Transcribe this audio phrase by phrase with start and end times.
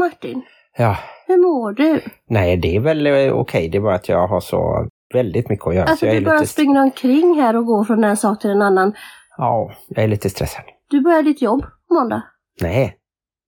[0.00, 0.42] Martin,
[0.76, 0.96] Ja,
[1.26, 2.00] hur mår du?
[2.28, 3.68] nej det är väl eh, okej.
[3.68, 5.84] Det är bara att jag har så väldigt mycket att göra.
[5.84, 8.40] Alltså så jag är du bara lite, springer omkring här och går från en sak
[8.40, 8.92] till en annan.
[9.36, 10.64] Ja, jag är lite stressad.
[10.90, 12.22] Du börjar ditt jobb på måndag.
[12.60, 12.96] Nej,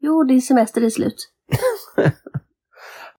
[0.01, 1.29] Jo, din semester är slut.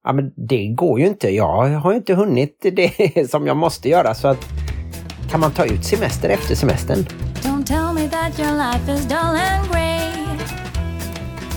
[0.04, 1.29] ja, men det går ju inte.
[1.29, 4.45] Jag har ju inte hunnit det som jag måste göra så att
[5.31, 6.97] kan man ta ut semester efter semestern?
[7.43, 9.93] Don't tell me that your life is dull and grey.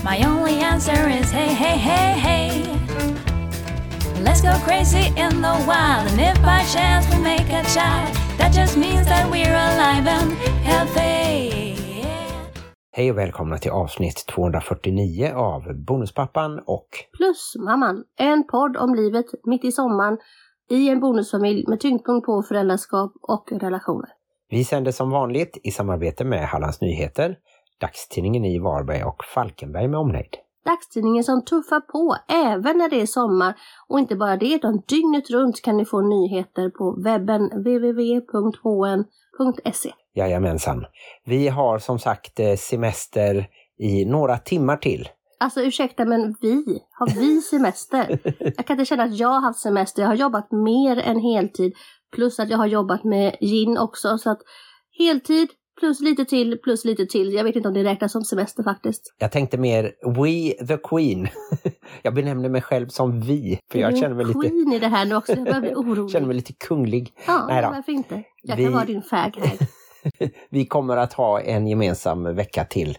[0.03, 2.63] My only answer is hey, hey, hey, hey.
[4.23, 8.53] Let's go crazy in the wild, and if by chance we make a child, that
[8.53, 10.31] just means that we're alive and
[10.63, 11.73] healthy.
[12.91, 19.25] Hej och välkomna till avsnitt 249 av Bonuspappan och Plus mamman, en podd om livet
[19.43, 20.17] mitt i sommaren
[20.69, 24.09] i en bonusfamilj med tyngdpunkt på föräldraskap och relationer.
[24.49, 27.35] vi sänder som vanligt i samarbete med Hallands Nyheter,
[27.81, 30.37] dagstidningen i Varberg och Falkenberg med omnejd.
[30.65, 33.55] Dagstidningen som tuffar på även när det är sommar
[33.87, 38.73] och inte bara det utan dygnet runt kan ni få nyheter på webben www.hn.se.
[40.15, 40.85] Jajamensan.
[41.25, 43.47] Vi har som sagt eh, semester
[43.79, 45.09] i några timmar till.
[45.39, 48.19] Alltså ursäkta men vi, har vi semester?
[48.39, 51.73] Jag kan inte känna att jag har haft semester, jag har jobbat mer än heltid
[52.15, 54.41] plus att jag har jobbat med gin också så att
[54.99, 57.33] heltid plus lite till plus lite till.
[57.33, 59.13] Jag vet inte om det räknas som semester faktiskt.
[59.17, 59.83] Jag tänkte mer
[60.15, 61.27] We the Queen.
[62.01, 64.87] Jag benämner mig själv som vi, för jag känner mig en lite, queen i det
[64.87, 66.11] här nu också, jag börjar bli orolig.
[66.11, 67.13] känner mig lite kunglig.
[67.27, 67.69] Ja, Nej då.
[67.69, 68.23] varför inte?
[68.43, 69.57] Jag Vi- kan vara din fag här.
[70.49, 72.97] Vi kommer att ha en gemensam vecka till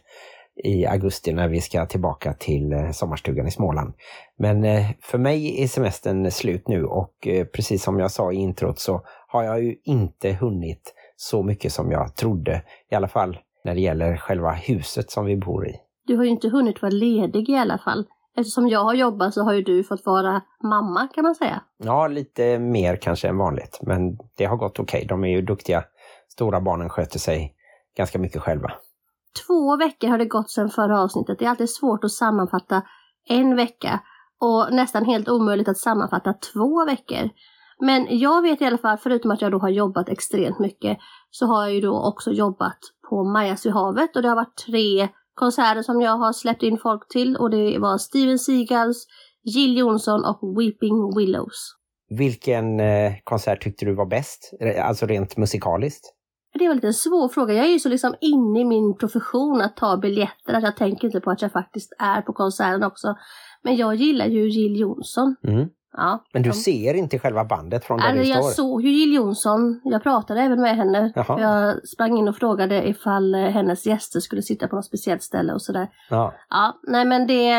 [0.65, 3.95] i augusti när vi ska tillbaka till eh, sommarstugan i Småland.
[4.39, 8.37] Men eh, för mig är semestern slut nu och eh, precis som jag sa i
[8.37, 12.63] introt så har jag ju inte hunnit så mycket som jag trodde.
[12.91, 15.75] I alla fall när det gäller själva huset som vi bor i.
[16.07, 18.07] Du har ju inte hunnit vara ledig i alla fall.
[18.37, 21.63] Eftersom jag har jobbat så har ju du fått vara mamma kan man säga.
[21.77, 25.07] Ja, lite mer kanske än vanligt, men det har gått okej.
[25.09, 25.85] De är ju duktiga.
[26.29, 27.55] Stora barnen sköter sig
[27.97, 28.73] ganska mycket själva.
[29.47, 31.39] Två veckor har det gått sedan förra avsnittet.
[31.39, 32.83] Det är alltid svårt att sammanfatta
[33.29, 34.01] en vecka
[34.41, 37.31] och nästan helt omöjligt att sammanfatta två veckor.
[37.81, 40.99] Men jag vet i alla fall, förutom att jag då har jobbat extremt mycket,
[41.31, 42.79] så har jag ju då också jobbat
[43.11, 46.79] på Majas vid havet och det har varit tre konserter som jag har släppt in
[46.79, 49.07] folk till och det var Steven Seagals,
[49.45, 51.75] Jill Johnson och Weeping Willows.
[52.11, 54.53] Vilken eh, konsert tyckte du var bäst?
[54.83, 56.15] Alltså rent musikaliskt?
[56.55, 57.55] Det lite en svår fråga.
[57.55, 61.07] Jag är ju så liksom inne i min profession att ta biljetter att jag tänker
[61.07, 63.15] inte på att jag faktiskt är på konserten också.
[63.63, 65.37] Men jag gillar ju Jill Johnson.
[65.49, 65.69] Mm.
[65.93, 68.53] Ja, Men du de- ser inte själva bandet från där Alltså, du jag står?
[68.65, 69.81] såg ju Jill Johnson.
[69.85, 71.13] Jag pratade även med henne.
[71.15, 71.41] Jaha.
[71.41, 75.53] Jag sprang in och frågade ifall eh, hennes gäster skulle sitta på något speciellt ställe
[75.53, 75.89] och sådär.
[76.11, 76.33] Ja.
[76.51, 77.51] Ja, nej men det,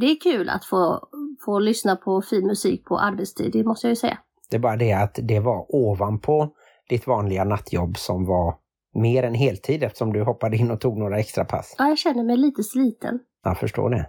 [0.00, 1.00] det är kul att få,
[1.44, 4.18] få lyssna på fin musik på arbetstid, det måste jag ju säga.
[4.50, 6.48] Det är bara det att det var ovanpå
[6.88, 8.54] ditt vanliga nattjobb som var
[8.94, 11.74] mer än heltid eftersom du hoppade in och tog några extra pass.
[11.78, 13.18] Ja, jag känner mig lite sliten.
[13.44, 14.08] Jag förstår det.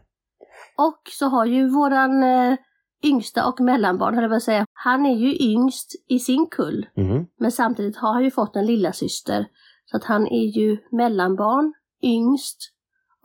[0.78, 2.56] Och så har ju våran eh,
[3.04, 6.86] yngsta och mellanbarn, höll jag på att säga, han är ju yngst i sin kull.
[6.98, 7.26] Mm.
[7.40, 9.46] Men samtidigt har han ju fått en lilla syster
[9.86, 11.74] Så att han är ju mellanbarn,
[12.04, 12.58] yngst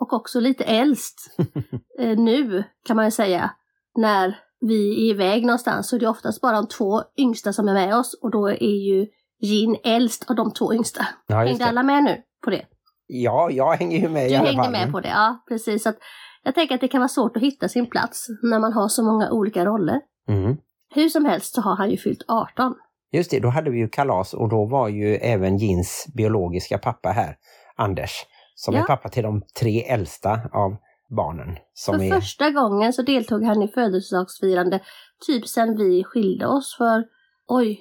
[0.01, 1.37] och också lite äldst.
[1.99, 3.51] eh, nu kan man ju säga,
[3.97, 7.75] när vi är iväg någonstans så är det oftast bara de två yngsta som är
[7.75, 9.07] med oss och då är ju
[9.41, 11.07] Jin äldst av de två yngsta.
[11.27, 12.67] Ja, Hängde alla med nu på det?
[13.07, 14.73] Ja, jag hänger ju med i Du alla hängde fall.
[14.73, 15.83] med på det, ja precis.
[15.83, 15.99] Så att
[16.45, 19.05] jag tänker att det kan vara svårt att hitta sin plats när man har så
[19.05, 20.01] många olika roller.
[20.29, 20.57] Mm.
[20.95, 22.75] Hur som helst så har han ju fyllt 18.
[23.13, 27.09] Just det, då hade vi ju kalas och då var ju även Jins biologiska pappa
[27.09, 27.37] här,
[27.77, 28.11] Anders,
[28.55, 28.83] som Ja.
[28.83, 30.77] är pappa till de tre äldsta av
[31.17, 31.57] barnen.
[31.87, 32.15] För är...
[32.15, 34.81] första gången så deltog han i födelsedagsfirande
[35.27, 37.05] typ sen vi skilde oss för,
[37.49, 37.81] oj,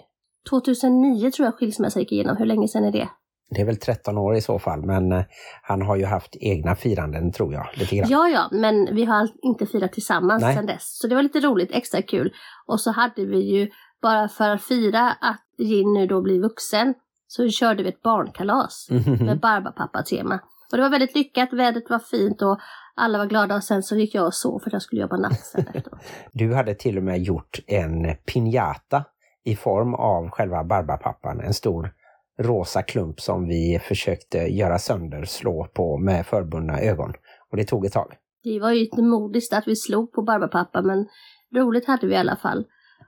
[0.50, 2.38] 2009 tror jag skilsmässa gick igenom.
[2.38, 3.10] Hur länge sedan är det?
[3.50, 5.24] Det är väl 13 år i så fall, men eh,
[5.62, 8.10] han har ju haft egna firanden tror jag, lite grann.
[8.10, 10.56] Ja, ja, men vi har inte firat tillsammans Nej.
[10.56, 10.98] sedan dess.
[10.98, 12.34] Så det var lite roligt, extra kul.
[12.66, 13.70] Och så hade vi ju,
[14.02, 16.94] bara för att fira att Jin nu då blir vuxen,
[17.28, 18.88] så körde vi ett barnkalas
[19.20, 20.40] med Barbapapa-tema.
[20.72, 22.60] Och det var väldigt lyckat, vädret var fint och
[22.96, 25.18] alla var glada och sen så gick jag och sov för att jag skulle jobba
[25.18, 26.00] natt sen efteråt.
[26.32, 29.04] Du hade till och med gjort en piñata
[29.44, 31.94] i form av själva Barbapappan, en stor
[32.40, 37.14] rosa klump som vi försökte göra sönder, slå på med förbundna ögon.
[37.52, 38.14] Och det tog ett tag.
[38.44, 41.08] Det var ju inte modiskt att vi slog på Barbapapa men
[41.56, 42.66] roligt hade vi i alla fall.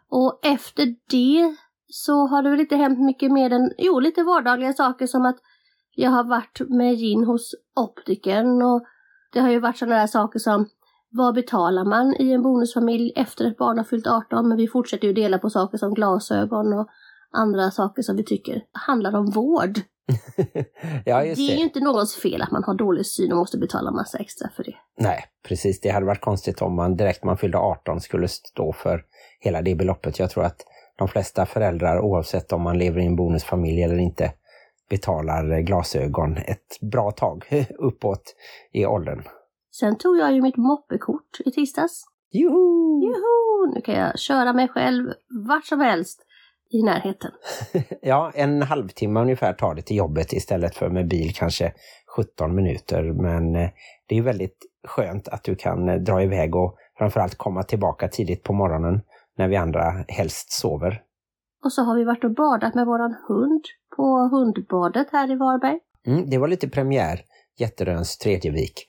[0.09, 1.55] Och efter det
[1.87, 5.37] så har det väl inte hänt mycket mer än, jo lite vardagliga saker som att
[5.95, 8.85] jag har varit med gin hos optikern och
[9.33, 10.67] det har ju varit sådana där saker som
[11.09, 14.47] vad betalar man i en bonusfamilj efter ett barn har fyllt 18?
[14.47, 16.89] Men vi fortsätter ju dela på saker som glasögon och
[17.35, 19.79] andra saker som vi tycker handlar om vård.
[21.05, 23.57] ja, just det är ju inte någons fel att man har dålig syn och måste
[23.57, 24.75] betala massa extra för det.
[24.97, 25.79] Nej, precis.
[25.81, 29.03] Det hade varit konstigt om man direkt man fyllde 18 skulle stå för
[29.39, 30.19] hela det beloppet.
[30.19, 30.65] Jag tror att
[30.97, 34.33] de flesta föräldrar, oavsett om man lever i en bonusfamilj eller inte,
[34.89, 37.45] betalar glasögon ett bra tag
[37.79, 38.35] uppåt
[38.71, 39.23] i åldern.
[39.71, 42.03] Sen tog jag ju mitt moppekort i tisdags.
[42.31, 43.01] Joho!
[43.03, 43.73] Joho!
[43.75, 45.13] Nu kan jag köra mig själv
[45.47, 46.24] vart som helst
[46.75, 47.31] i närheten.
[48.01, 51.73] Ja, en halvtimme ungefär tar det till jobbet istället för med bil kanske
[52.15, 53.03] 17 minuter.
[53.03, 53.69] Men eh,
[54.07, 54.57] det är väldigt
[54.87, 59.01] skönt att du kan eh, dra iväg och framförallt komma tillbaka tidigt på morgonen
[59.37, 61.01] när vi andra helst sover.
[61.63, 63.63] Och så har vi varit och badat med våran hund
[63.97, 65.79] på hundbadet här i Varberg.
[66.07, 67.21] Mm, det var lite premiär,
[67.57, 68.85] Jätteröns tredje vik.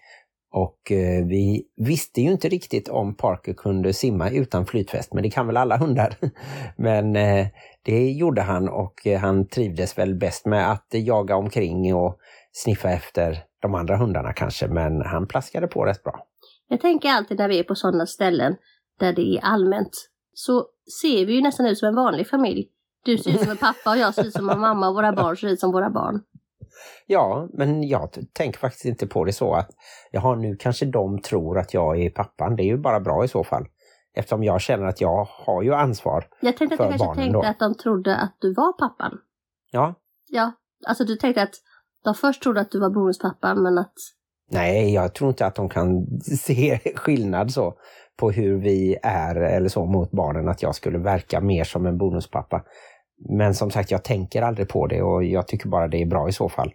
[0.52, 5.30] Och eh, vi visste ju inte riktigt om Parker kunde simma utan flytväst, men det
[5.30, 6.16] kan väl alla hundar.
[6.76, 7.46] men eh,
[7.82, 12.18] det gjorde han och eh, han trivdes väl bäst med att jaga omkring och
[12.52, 16.26] sniffa efter de andra hundarna kanske, men han plaskade på rätt bra.
[16.68, 18.56] Jag tänker alltid när vi är på sådana ställen
[19.00, 20.66] där det är allmänt så
[21.02, 22.68] ser vi ju nästan ut som en vanlig familj.
[23.04, 25.12] Du ser ut som en pappa och jag ser ut som en mamma och våra
[25.12, 26.22] barn ser ut som våra barn.
[27.06, 29.70] Ja, men jag tänker faktiskt inte på det så att
[30.10, 32.56] jaha, nu kanske de tror att jag är pappan.
[32.56, 33.66] Det är ju bara bra i så fall.
[34.14, 37.32] Eftersom jag känner att jag har ju ansvar Jag tänkte att för du kanske tänkte
[37.32, 37.42] då.
[37.42, 39.18] att de trodde att du var pappan.
[39.70, 39.94] Ja,
[40.28, 40.52] Ja,
[40.86, 41.54] alltså du tänkte att
[42.04, 43.94] de först trodde att du var bonuspappan men att
[44.50, 47.74] nej, jag tror inte att de kan se skillnad så
[48.16, 51.98] på hur vi är eller så mot barnen, att jag skulle verka mer som en
[51.98, 52.62] bonuspappa.
[53.18, 56.28] Men som sagt, jag tänker aldrig på det och jag tycker bara det är bra
[56.28, 56.74] i så fall.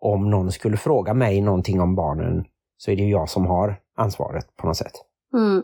[0.00, 2.44] Om någon skulle fråga mig någonting om barnen
[2.76, 4.92] så är det ju jag som har ansvaret på något sätt.
[5.34, 5.62] Mm.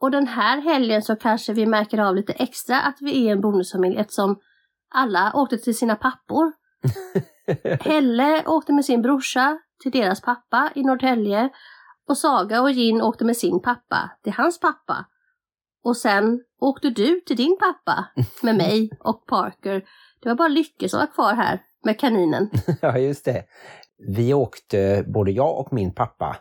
[0.00, 3.40] Och den här helgen så kanske vi märker av lite extra att vi är en
[3.40, 4.36] bonusfamilj eftersom
[4.94, 6.52] alla åkte till sina pappor.
[7.80, 11.50] Helle åkte med sin brorsa till deras pappa i Norrtälje
[12.08, 15.06] och Saga och Gin åkte med sin pappa till hans pappa.
[15.84, 18.04] Och sen åkte du till din pappa
[18.42, 19.84] med mig och Parker.
[20.22, 22.50] Det var bara Lycke som var kvar här med kaninen.
[22.80, 23.44] Ja, just det.
[24.16, 26.36] Vi åkte, både jag och min pappa,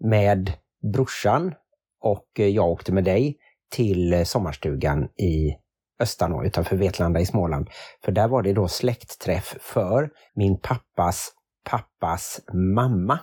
[0.00, 0.52] med
[0.92, 1.54] brorsan
[2.00, 3.36] och jag åkte med dig
[3.70, 5.56] till sommarstugan i
[6.00, 7.70] Östanå utanför Vetlanda i Småland.
[8.04, 11.32] För där var det då släktträff för min pappas
[11.64, 13.18] pappas mamma.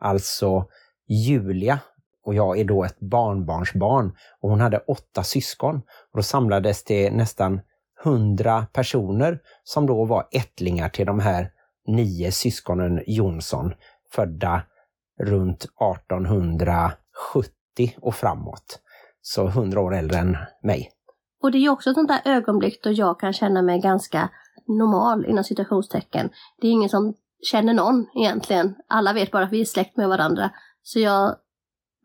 [0.00, 0.68] Alltså
[1.08, 1.78] Julia.
[2.26, 4.12] Och jag är då ett barnbarnsbarn.
[4.40, 5.76] Och hon hade åtta syskon.
[6.12, 7.60] Och då samlades det nästan
[8.04, 11.50] hundra personer som då var ättlingar till de här
[11.86, 13.74] nio syskonen Jonsson,
[14.12, 14.62] födda
[15.20, 17.50] runt 1870
[18.00, 18.80] och framåt.
[19.22, 20.90] Så hundra år äldre än mig.
[21.42, 24.30] Och det är också ett sånt där ögonblick då jag kan känna mig ganska
[24.66, 26.30] normal inom situationstecken.
[26.60, 27.14] Det är ingen som
[27.50, 28.74] känner någon egentligen.
[28.88, 30.50] Alla vet bara att vi är släkt med varandra.
[30.82, 31.36] Så jag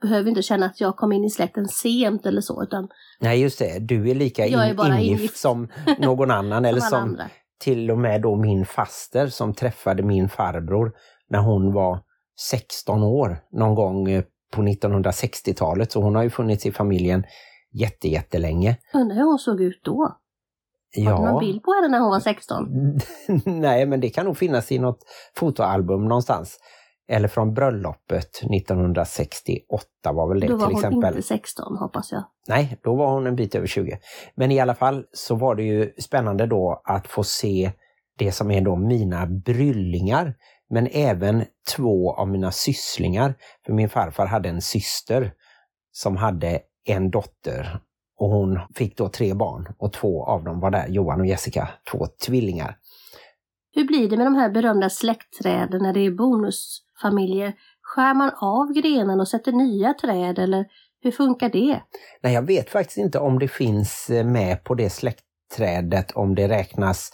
[0.01, 2.88] behöver inte känna att jag kom in i släkten sent eller så, utan
[3.19, 3.80] Nej, just det.
[3.80, 5.68] Du är lika Jag är in, bara ingift som
[5.98, 6.65] någon annan.
[6.65, 7.24] eller som andra.
[7.59, 10.92] till och med då min faster som träffade min farbror
[11.30, 12.00] när hon var
[12.39, 15.92] 16 år någon gång eh, på 1960-talet.
[15.92, 17.24] Så hon har ju funnits i familjen
[17.74, 18.78] jätte, jättelänge.
[18.94, 20.18] Undrar hur hon såg ut då?
[20.95, 22.66] Har du någon bild på henne när hon var 16?
[23.45, 24.99] Nej, men det kan nog finnas i något
[25.35, 26.59] fotoalbum någonstans.
[27.11, 31.15] Eller från bröllopet 1968 var väl det Då var till hon exempel.
[31.15, 32.23] inte 16 hoppas jag.
[32.47, 33.97] Nej, då var hon en bit över 20.
[34.35, 37.71] Men i alla fall så var det ju spännande då att få se
[38.18, 40.35] det som är då mina bryllingar.
[40.69, 43.33] Men även två av mina sysslingar.
[43.65, 45.33] För min farfar hade en syster
[45.91, 47.80] som hade en dotter.
[48.18, 51.69] Och hon fick då tre barn och två av dem var där, Johan och Jessica,
[51.91, 52.77] två tvillingar.
[53.73, 57.54] Hur blir det med de här berömda släktträden när det är bonusfamiljer?
[57.81, 60.66] Skär man av grenarna och sätter nya träd eller
[61.01, 61.81] hur funkar det?
[62.23, 66.47] Nej, jag vet faktiskt inte om det finns eh, med på det släktträdet, om det
[66.47, 67.11] räknas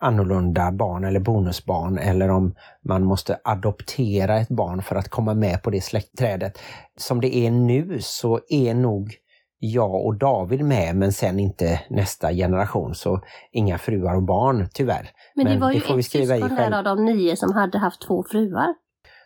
[0.00, 5.62] annorlunda barn eller bonusbarn eller om man måste adoptera ett barn för att komma med
[5.62, 6.58] på det släktträdet.
[6.96, 9.14] Som det är nu så är nog
[9.58, 13.20] jag och David med men sen inte nästa generation så
[13.52, 15.10] inga fruar och barn tyvärr.
[15.34, 17.36] Men, det Men var det ju får vi ett skriva syskon här av de nio
[17.36, 18.74] som hade haft två fruar.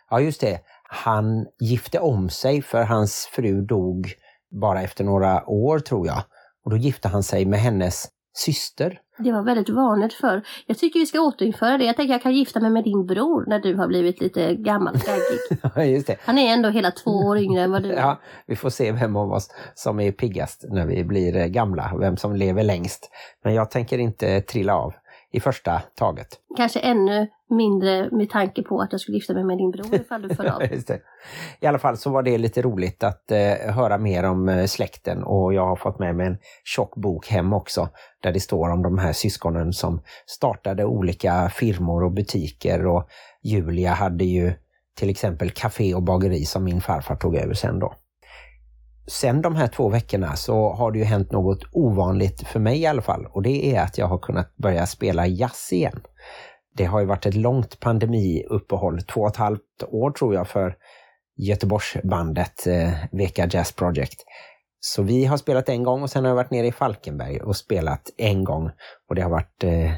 [0.09, 0.59] Ja, just det.
[0.83, 4.07] Han gifte om sig för hans fru dog
[4.61, 6.23] bara efter några år tror jag.
[6.65, 8.99] Och då gifte han sig med hennes syster.
[9.17, 10.41] Det var väldigt vanligt förr.
[10.65, 11.85] Jag tycker vi ska återinföra det.
[11.85, 14.95] Jag tänker jag kan gifta mig med din bror när du har blivit lite gammal.
[15.75, 16.17] Ja, just det.
[16.21, 18.01] Han är ändå hela två år yngre än vad du är.
[18.01, 21.93] Ja, vi får se vem av oss som är piggast när vi blir eh, gamla,
[21.99, 23.09] vem som lever längst.
[23.43, 24.93] Men jag tänker inte trilla av
[25.31, 26.27] i första taget.
[26.57, 30.21] Kanske ännu mindre med tanke på att jag skulle gifta mig med din bror ifall
[30.21, 30.63] du föll av.
[30.71, 30.99] Just det.
[31.59, 35.23] I alla fall så var det lite roligt att eh, höra mer om eh, släkten
[35.23, 37.89] och jag har fått med mig en tjock bok hem också
[38.23, 43.07] där det står om de här syskonen som startade olika firmor och butiker och
[43.43, 44.53] Julia hade ju
[44.95, 47.93] till exempel café och bageri som min farfar tog över sen då.
[49.07, 52.85] Sen de här två veckorna så har det ju hänt något ovanligt för mig i
[52.85, 56.01] alla fall och det är att jag har kunnat börja spela jazz igen.
[56.75, 60.75] Det har ju varit ett långt pandemiuppehåll, två och ett halvt år tror jag för
[61.37, 64.23] Göteborgsbandet eh, Veka Jazz Project.
[64.79, 67.55] Så vi har spelat en gång och sen har jag varit nere i Falkenberg och
[67.55, 68.71] spelat en gång
[69.09, 69.91] och det har varit eh,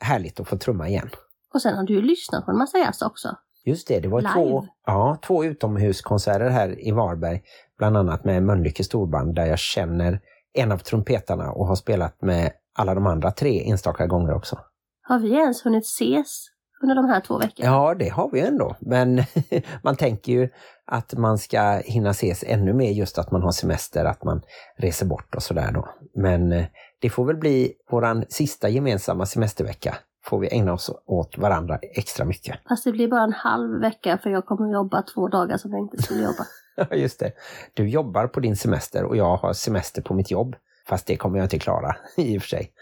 [0.00, 1.10] härligt att få trumma igen.
[1.54, 3.28] Och sen har du lyssnat på en massa jazz också.
[3.64, 4.32] Just det, det var Live.
[4.32, 7.42] två, ja, två utomhuskonserter här i Varberg,
[7.78, 10.20] bland annat med Mölnlycke storband där jag känner
[10.52, 14.58] en av trumpetarna och har spelat med alla de andra tre enstaka gånger också.
[15.02, 16.46] Har vi ens hunnit ses
[16.82, 17.68] under de här två veckorna?
[17.70, 19.22] Ja, det har vi ändå, men
[19.82, 20.48] man tänker ju
[20.84, 24.42] att man ska hinna ses ännu mer just att man har semester, att man
[24.76, 25.88] reser bort och sådär då.
[26.14, 26.64] Men eh,
[26.98, 29.94] det får väl bli våran sista gemensamma semestervecka.
[30.24, 32.58] Får vi ägna oss åt varandra extra mycket.
[32.68, 35.80] Fast det blir bara en halv vecka för jag kommer jobba två dagar som jag
[35.80, 36.46] inte skulle jobba.
[36.76, 37.32] Ja, just det.
[37.74, 40.56] Du jobbar på din semester och jag har semester på mitt jobb.
[40.88, 42.72] Fast det kommer jag inte klara i och för sig.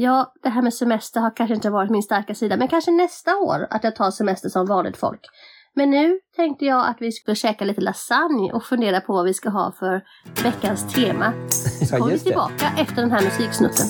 [0.00, 3.36] Ja, det här med semester har kanske inte varit min starka sida, men kanske nästa
[3.36, 5.20] år att jag tar semester som vanligt folk.
[5.74, 9.34] Men nu tänkte jag att vi skulle käka lite lasagne och fundera på vad vi
[9.34, 10.02] ska ha för
[10.44, 11.32] veckans tema.
[11.50, 12.30] Så kommer vi just det.
[12.30, 13.86] tillbaka efter den här musiksnutten.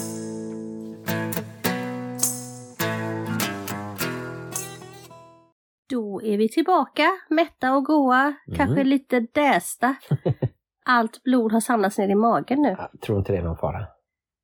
[5.90, 9.94] Då är vi tillbaka, mätta och goa, kanske lite dästa.
[10.84, 12.76] Allt blod har samlats ner i magen nu.
[12.78, 13.97] Jag tror inte det är någon fara.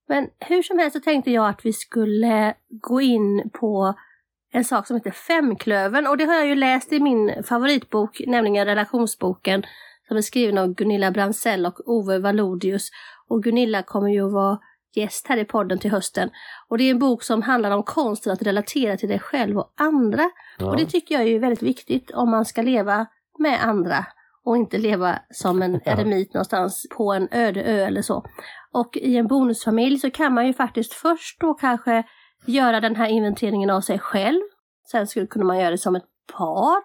[0.08, 3.94] Men hur som helst så tänkte jag att vi skulle gå in på
[4.52, 8.66] en sak som heter Femklövern och det har jag ju läst i min favoritbok, nämligen
[8.66, 9.64] relationsboken
[10.08, 12.90] som är skriven av Gunilla Bransell och Ove Valodius.
[13.28, 14.58] Och Gunilla kommer ju att vara
[14.94, 16.30] gäst här i podden till hösten.
[16.68, 19.73] Och det är en bok som handlar om konsten att relatera till dig själv och
[19.76, 20.30] andra.
[20.58, 20.66] Ja.
[20.66, 23.06] Och det tycker jag är väldigt viktigt om man ska leva
[23.38, 24.06] med andra
[24.44, 28.25] och inte leva som en eremit någonstans på en öde ö eller så.
[28.75, 32.04] Och i en bonusfamilj så kan man ju faktiskt först då kanske
[32.47, 34.40] göra den här inventeringen av sig själv.
[34.90, 36.04] Sen skulle kunna man göra det som ett
[36.37, 36.76] par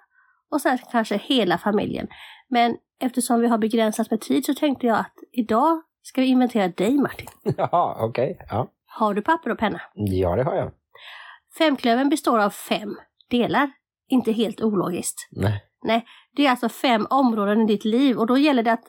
[0.51, 2.07] och sen kanske hela familjen.
[2.49, 6.67] Men eftersom vi har begränsat med tid så tänkte jag att idag ska vi inventera
[6.67, 7.27] dig Martin.
[7.57, 8.37] Jaha, okej.
[8.49, 8.67] Ja.
[8.85, 9.81] Har du papper och penna?
[9.93, 10.71] ja, det har jag.
[11.57, 12.95] Femklövern består av fem
[13.29, 13.71] delar.
[14.09, 15.27] Inte helt ologiskt.
[15.31, 15.63] Nej.
[15.83, 16.05] Nej,
[16.35, 18.85] det är alltså fem områden i ditt liv och då gäller det att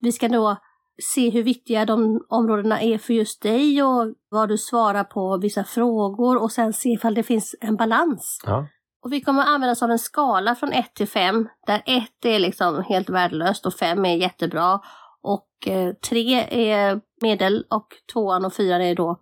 [0.00, 0.56] vi ska då
[1.02, 5.64] se hur viktiga de områdena är för just dig och vad du svarar på vissa
[5.64, 8.40] frågor och sen se ifall det finns en balans.
[8.46, 8.66] Ja.
[9.04, 12.24] Och vi kommer att använda oss av en skala från 1 till 5 där 1
[12.24, 14.80] är liksom helt värdelöst och 5 är jättebra
[15.22, 15.48] och
[16.08, 19.20] 3 är medel och 2 och 4 är då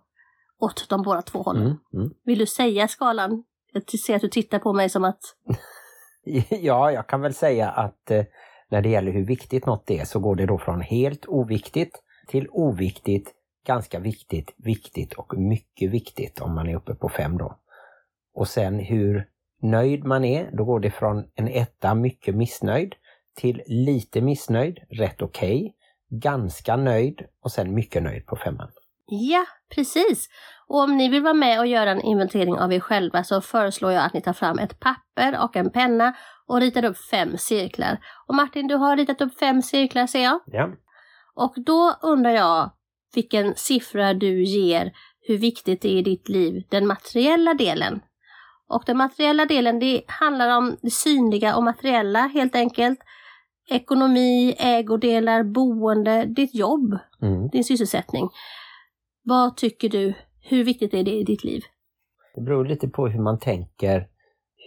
[0.59, 1.63] åt de båda två hållen.
[1.63, 2.09] Mm, mm.
[2.25, 3.43] Vill du säga skalan?
[3.71, 5.21] Jag ser att du tittar på mig som att
[6.49, 8.23] Ja, jag kan väl säga att eh,
[8.73, 12.47] när det gäller hur viktigt något är så går det då från helt oviktigt till
[12.51, 13.31] oviktigt,
[13.67, 17.57] ganska viktigt, viktigt och mycket viktigt om man är uppe på fem då.
[18.35, 19.25] Och sen hur
[19.61, 22.95] nöjd man är, då går det från en etta, mycket missnöjd,
[23.35, 25.75] till lite missnöjd, rätt okej,
[26.09, 28.69] ganska nöjd och sen mycket nöjd på femman.
[29.05, 30.29] Ja, precis.
[30.67, 33.91] Och om ni vill vara med och göra en inventering av er själva så föreslår
[33.91, 36.13] jag att ni tar fram ett papper och en penna
[36.53, 37.97] och ritar upp fem cirklar.
[38.27, 40.39] Och Martin, du har ritat upp fem cirklar ser jag.
[40.45, 40.69] Ja,
[41.35, 42.71] Och då undrar jag
[43.15, 44.93] vilken siffra du ger
[45.27, 48.01] hur viktigt det är i ditt liv, den materiella delen.
[48.69, 52.99] Och den materiella delen, det handlar om det synliga och materiella helt enkelt.
[53.69, 57.47] Ekonomi, ägodelar, boende, ditt jobb, mm.
[57.47, 58.29] din sysselsättning.
[59.23, 60.13] Vad tycker du?
[60.41, 61.61] Hur viktigt är det i ditt liv?
[62.35, 64.07] Det beror lite på hur man tänker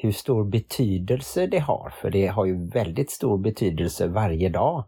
[0.02, 1.92] hur stor betydelse det har.
[2.00, 4.84] För det har ju väldigt stor betydelse varje dag,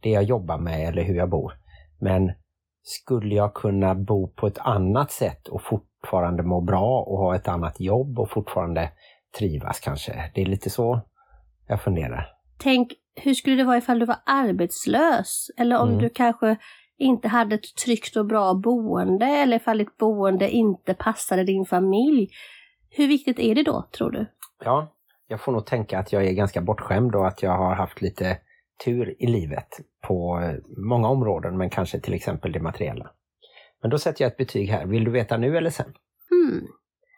[0.00, 1.52] det jag jobbar med eller hur jag bor.
[2.00, 2.32] Men
[2.82, 7.48] skulle jag kunna bo på ett annat sätt och fortfarande må bra och ha ett
[7.48, 8.90] annat jobb och fortfarande
[9.38, 10.30] trivas kanske?
[10.34, 11.00] Det är lite så
[11.68, 12.26] jag funderar.
[12.58, 15.50] Tänk, hur skulle det vara ifall du var arbetslös?
[15.56, 16.00] Eller om Mm.
[16.02, 16.56] du kanske
[16.98, 22.28] inte hade ett tryggt och bra boende eller ifall ditt boende inte passade din familj.
[22.90, 24.26] Hur viktigt är det då, tror du?
[24.64, 24.92] Ja,
[25.26, 28.38] jag får nog tänka att jag är ganska bortskämd och att jag har haft lite
[28.84, 29.68] tur i livet
[30.06, 33.10] på eh, många områden, men kanske till exempel det materiella.
[33.82, 34.86] Men då sätter jag ett betyg här.
[34.86, 35.94] Vill du veta nu eller sen?
[36.30, 36.66] Hmm.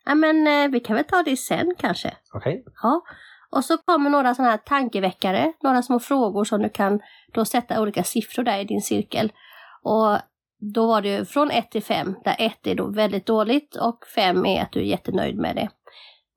[0.05, 2.17] Ja, men eh, vi kan väl ta det sen kanske.
[2.35, 2.65] Okej?
[2.83, 3.03] Ja.
[3.51, 7.01] Och så kommer några sådana här tankeväckare, några små frågor som du kan
[7.33, 9.33] då sätta olika siffror där i din cirkel.
[9.83, 10.19] Och
[10.75, 13.99] då var det ju från 1 till 5, där 1 är då väldigt dåligt och
[14.15, 15.69] 5 är att du är jättenöjd med det.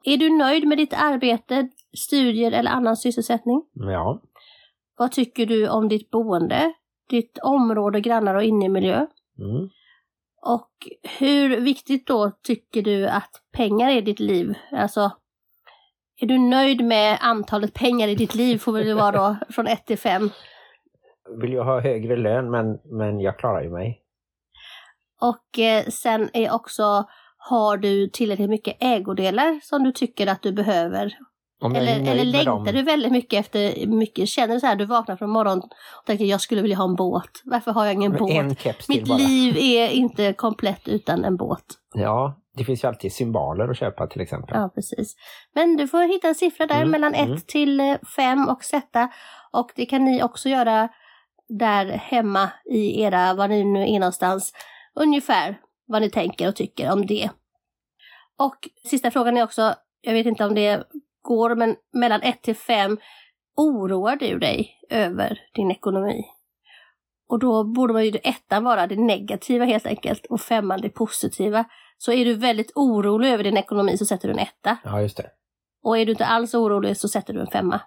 [0.04, 3.64] Är du nöjd med ditt arbete, studier eller annan sysselsättning?
[3.74, 4.22] Ja.
[4.98, 6.74] Vad tycker du om ditt boende,
[7.10, 9.06] ditt område, grannar och innemiljö?
[9.40, 9.70] Mm.
[10.42, 10.72] Och
[11.20, 14.54] hur viktigt då tycker du att pengar är i ditt liv?
[14.72, 15.12] Alltså,
[16.22, 19.68] är du nöjd med antalet pengar i ditt liv får väl det vara då från
[19.68, 20.30] 1 till 5.
[21.42, 24.04] Vill jag ha högre lön men, men jag klarar ju mig.
[25.22, 27.06] Och eh, sen är också,
[27.50, 31.18] har du tillräckligt mycket ägodelar som du tycker att du behöver?
[31.66, 34.30] Eller, eller längtar du väldigt mycket efter mycket?
[34.30, 35.64] Känner du så här, du vaknar från morgonen
[36.00, 37.30] och tänker jag skulle vilja ha en båt.
[37.46, 38.32] Varför har jag ingen båt?
[38.32, 39.18] En till Mitt bara.
[39.18, 41.66] liv är inte komplett utan en båt.
[41.94, 44.58] Ja, det finns ju alltid symboler att köpa till exempel.
[44.58, 45.16] Ja, precis.
[45.56, 47.40] Men du får hitta en siffra där Mm, mellan 1 mm.
[47.48, 49.10] till 5 och sätta.
[49.52, 50.90] Och det kan ni också göra
[51.50, 54.54] där hemma i era, var ni nu är någonstans,
[54.96, 57.30] ungefär vad ni tänker och tycker om det.
[58.40, 60.84] Och sista frågan är också, jag vet inte om det
[61.22, 62.98] går, men mellan 1 till 5,
[63.58, 66.26] oroar du dig över din ekonomi?
[67.30, 71.66] Och då borde man ju ettan vara det negativa helt enkelt och femman det positiva.
[71.98, 74.78] Så är du väldigt orolig över din ekonomi så sätter du en etta.
[74.84, 75.30] Ja, just det.
[75.84, 77.82] Och är du inte alls orolig så sätter du en femma.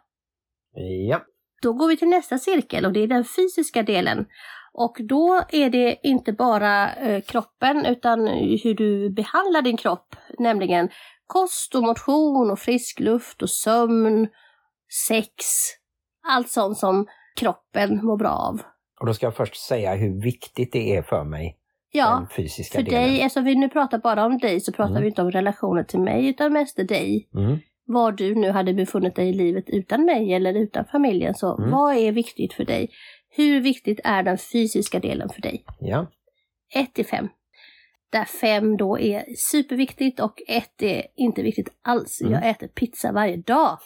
[1.08, 1.20] Ja.
[1.62, 4.26] Då går vi till nästa cirkel och det är den fysiska delen.
[4.72, 8.26] Och då är det inte bara eh, kroppen utan
[8.64, 10.88] hur du behandlar din kropp, nämligen
[11.26, 14.28] kost och motion och frisk luft och sömn,
[15.08, 15.34] sex,
[16.28, 17.06] allt sånt som
[17.40, 18.60] kroppen mår bra av.
[19.00, 21.56] Och då ska jag först säga hur viktigt det är för mig,
[21.92, 23.02] Ja, den fysiska för delen.
[23.02, 25.02] dig, eftersom vi nu pratar bara om dig så pratar Mm.
[25.02, 27.28] vi inte om relationer till mig utan mest dig.
[27.34, 27.58] Mm.
[27.86, 31.34] var du nu hade befunnit dig i livet utan mig eller utan familjen.
[31.34, 31.70] Så Mm.
[31.70, 32.90] vad är viktigt för dig?
[33.30, 35.64] Hur viktigt är den fysiska delen för dig?
[35.80, 36.06] Ja.
[36.74, 37.28] 1 till 5.
[38.12, 42.20] Där 5 då är superviktigt och 1 är inte viktigt alls.
[42.20, 42.32] Mm.
[42.32, 43.78] Jag äter pizza varje dag.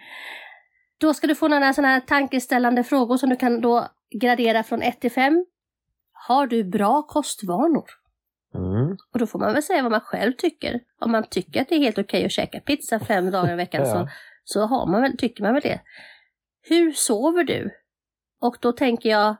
[1.00, 3.88] då ska du få några sådana här tankeställande frågor som du kan då
[4.20, 5.46] gradera från 1 till 5.
[6.12, 7.84] Har du bra kostvanor?
[8.54, 8.96] Mm.
[9.12, 10.80] Och då får man väl säga vad man själv tycker.
[11.00, 13.86] Om man tycker att det är helt okej att käka pizza fem dagar i veckan
[13.92, 14.08] så, Ja.
[14.44, 15.80] så har man väl, tycker man väl det.
[16.68, 17.70] Hur sover du?
[18.40, 19.36] Och då tänker jag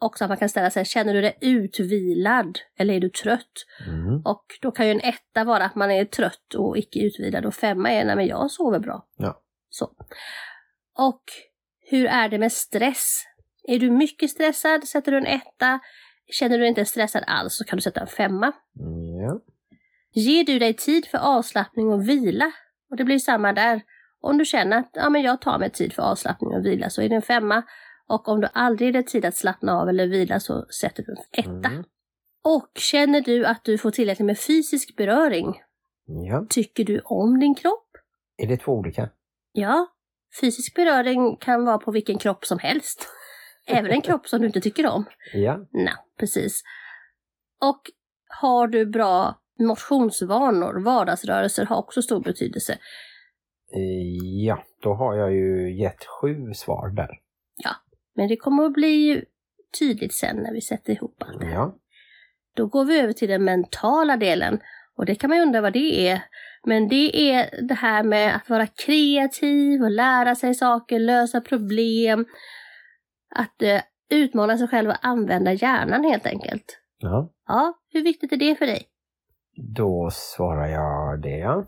[0.00, 3.52] också att man kan ställa sig, känner du dig utvilad eller är du trött?
[3.86, 4.22] Mm.
[4.24, 7.54] Och då kan ju en etta vara att man är trött och icke utvilad och
[7.54, 9.06] femma är, nej men jag sover bra.
[9.16, 9.42] Ja.
[9.70, 9.84] Så.
[10.98, 11.22] Och
[11.90, 13.24] hur är det med stress?
[13.62, 15.80] Är du mycket stressad sätter du en etta.
[16.32, 18.52] Känner du dig inte stressad alls så kan du sätta en femma.
[19.22, 19.40] Ja.
[20.12, 22.52] Ger du dig tid för avslappning och vila?
[22.90, 23.82] Och det blir samma där.
[24.20, 27.02] Om du känner att ja, men jag tar mig tid för avslappning och vila så
[27.02, 27.62] är det en femma.
[28.08, 31.44] Och om du aldrig dig tid att slappna av eller vila så sätter du en
[31.44, 31.68] etta.
[31.68, 31.84] Mm.
[32.44, 35.60] Och känner du att du får tillräckligt med fysisk beröring?
[36.06, 36.46] ja.
[36.50, 37.88] Tycker du om din kropp?
[38.36, 39.08] Är det två olika?
[39.52, 39.86] Ja,
[40.40, 43.08] fysisk beröring kan vara på vilken kropp som helst.
[43.66, 45.04] Även en kropp som du inte tycker om.
[45.34, 45.66] Ja.
[45.70, 46.62] Nej, precis.
[47.60, 47.80] Och
[48.40, 52.72] har du bra motionsvanor, vardagsrörelser har också stor betydelse.
[53.72, 57.10] Eh, Ja, då har jag ju gett sju svar där.
[58.18, 59.24] Men det kommer att bli
[59.78, 61.54] tydligt sen när vi sätter ihop allt det här.
[61.54, 61.76] Ja.
[62.56, 64.60] Då går vi över till den mentala delen.
[64.96, 66.22] Och det kan man ju undra vad det är.
[66.64, 72.26] Men det är det här med att vara kreativ och lära sig saker, lösa problem.
[73.34, 76.78] Att eh, utmana sig själv och använda hjärnan helt enkelt.
[76.98, 77.32] ja.
[77.46, 78.82] Ja, hur viktigt är det för dig?
[79.74, 81.66] Då svarar jag det, ja.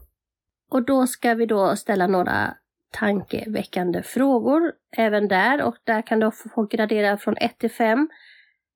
[0.71, 2.55] Och då ska vi då ställa några
[2.91, 8.09] tankeväckande frågor även där och där kan du få gradera från 1 till 5.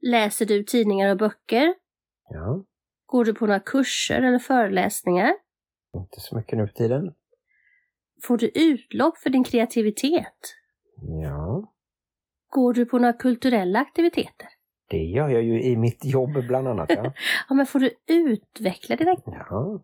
[0.01, 1.75] Läser du tidningar och böcker?
[2.31, 2.65] Ja.
[3.07, 5.33] Går du på några kurser eller föreläsningar?
[5.95, 7.15] Inte så mycket nu för tiden.
[8.23, 10.55] Får du utlopp för din kreativitet?
[11.23, 11.73] Ja.
[12.49, 14.49] Går du på några kulturella aktiviteter?
[14.89, 16.91] Det gör jag ju i mitt jobb bland annat.
[16.91, 17.13] Ja.
[17.49, 19.17] Ja, men får du utveckla dina...
[19.27, 19.83] ja.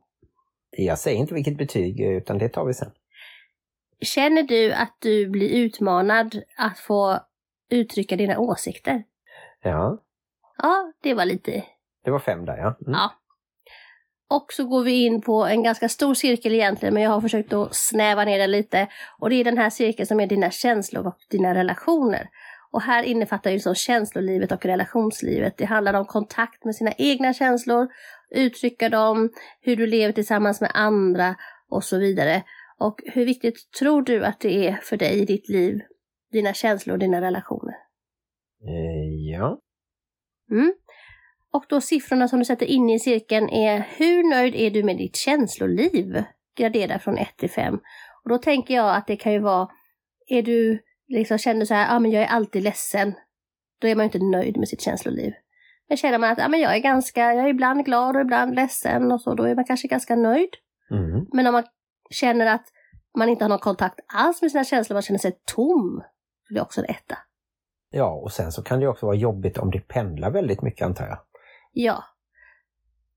[0.70, 2.90] Jag säger inte vilket betyg, utan det tar vi sen.
[4.00, 7.20] Känner du att du blir utmanad att få
[7.70, 9.04] uttrycka dina åsikter?
[9.62, 9.98] Ja.
[10.58, 11.64] Ja, det var lite...
[12.04, 12.76] Det var fem där ja.
[12.86, 12.92] Mm.
[12.92, 13.12] Ja.
[14.30, 17.52] Och så går vi in på en ganska stor cirkel egentligen, men jag har försökt
[17.52, 18.86] att snäva ner den lite.
[19.18, 22.28] Och det är den här cirkeln som är dina känslor och dina relationer.
[22.70, 25.56] Och här innefattar ju så känslolivet och relationslivet.
[25.56, 27.88] Det handlar om kontakt med sina egna känslor,
[28.30, 31.34] uttrycka dem, hur du lever tillsammans med andra
[31.70, 32.42] och så vidare.
[32.80, 35.80] Och hur viktigt tror du att det är för dig i ditt liv,
[36.32, 37.74] dina känslor och dina relationer?
[38.62, 39.60] Eh, ja.
[40.50, 40.74] Mm.
[41.52, 44.96] Och då siffrorna som du sätter in i cirkeln är hur nöjd är du med
[44.96, 46.24] ditt känsloliv?
[46.56, 47.74] Gradera från 1 till 5.
[48.24, 49.68] Och då tänker jag att det kan ju vara,
[50.26, 53.14] är du liksom känner så här, ja ah, men jag är alltid ledsen.
[53.80, 55.32] Då är man ju inte nöjd med sitt känsloliv.
[55.88, 58.54] Men känner man att ah, men jag är ganska, jag är ibland glad och ibland
[58.54, 60.50] ledsen och så, då är man kanske ganska nöjd.
[60.90, 61.26] Mm.
[61.32, 61.64] Men om man
[62.10, 62.64] känner att
[63.18, 66.02] man inte har någon kontakt alls med sina känslor, man känner sig tom,
[66.50, 67.18] det är också en etta.
[67.90, 71.06] Ja, och sen så kan det också vara jobbigt om det pendlar väldigt mycket antar
[71.06, 71.18] jag.
[71.72, 72.04] Ja.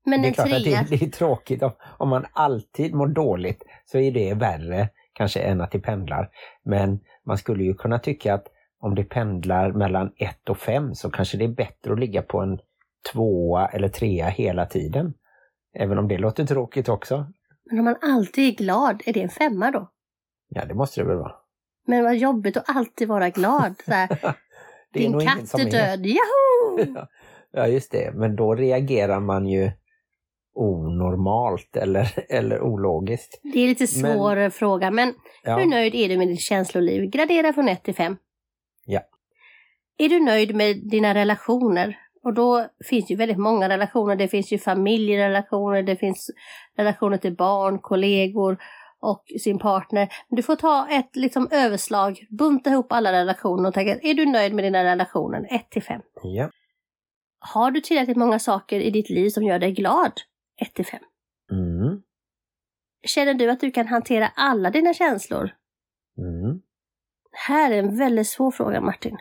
[0.04, 2.94] Men det är en klart trea, att det, det är tråkigt om, om man alltid
[2.94, 6.30] mår dåligt så är det värre kanske än att det pendlar.
[6.64, 8.46] Men man skulle ju kunna tycka att
[8.78, 12.40] om det pendlar mellan 1 och 5 så kanske det är bättre att ligga på
[12.40, 12.58] en
[13.12, 15.14] tvåa eller trea hela tiden.
[15.74, 17.26] Även om det låter tråkigt också.
[17.70, 19.90] Men om man alltid är glad, är det en femma då?
[20.48, 21.32] Ja, det måste det väl vara.
[21.86, 23.74] Men vad jobbigt att alltid vara glad.
[23.84, 24.08] Så här,
[24.92, 27.06] Din katt är död, joho!
[27.56, 28.12] Ja, just det.
[28.14, 29.70] Men då reagerar man ju
[30.54, 33.40] onormalt eller, eller ologiskt.
[33.42, 35.58] Det är lite Men- svår fråga, men Ja.
[35.58, 37.10] hur nöjd är du med ditt känsloliv?
[37.10, 38.16] Gradera från 1 till 5.
[38.86, 39.00] Ja.
[39.98, 41.98] Är du nöjd med dina relationer?
[42.24, 44.16] Och då finns ju väldigt många relationer.
[44.16, 46.30] Det finns ju familjerelationer, det finns
[46.76, 48.58] relationer till barn, kollegor
[49.00, 50.08] och sin partner.
[50.28, 54.54] Du får ta ett liksom överslag, bunta ihop alla relationer och tänka, är du nöjd
[54.54, 55.46] med dina relationer?
[55.50, 56.00] 1 till 5.
[56.22, 56.50] Ja.
[57.38, 60.12] Har du tillräckligt många saker i ditt liv som gör dig glad?
[60.60, 61.00] 1 till 5.
[61.52, 62.02] Mm.
[63.06, 65.50] Känner du att du kan hantera alla dina känslor?
[66.18, 66.60] Mm.
[67.32, 69.18] Här är en väldigt svår fråga Martin.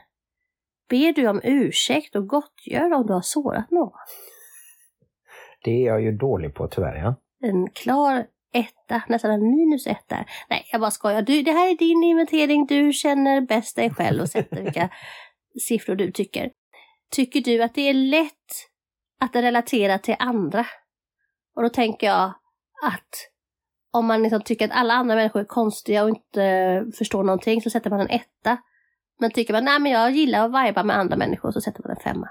[0.89, 3.91] Ber du om ursäkt och gottgör om du har sårat någon?
[5.63, 6.95] Det är jag ju dålig på tyvärr.
[6.95, 7.15] Ja.
[7.41, 10.25] En klar etta, nästan en minus ett där.
[10.49, 11.21] Nej, jag bara skojar.
[11.21, 12.65] Du, det här är din inventering.
[12.65, 14.89] Du känner bäst dig själv och sätter vilka
[15.67, 16.51] siffror du tycker.
[17.11, 18.69] Tycker du att det är lätt
[19.19, 20.65] att relatera till andra?
[21.55, 22.33] Och då tänker jag
[22.83, 23.29] att
[23.91, 27.69] om man liksom tycker att alla andra människor är konstiga och inte förstår någonting så
[27.69, 28.57] sätter man en etta.
[29.19, 31.91] Men tycker man, nej men jag gillar att vajba med andra människor så sätter man
[31.91, 32.29] en femma.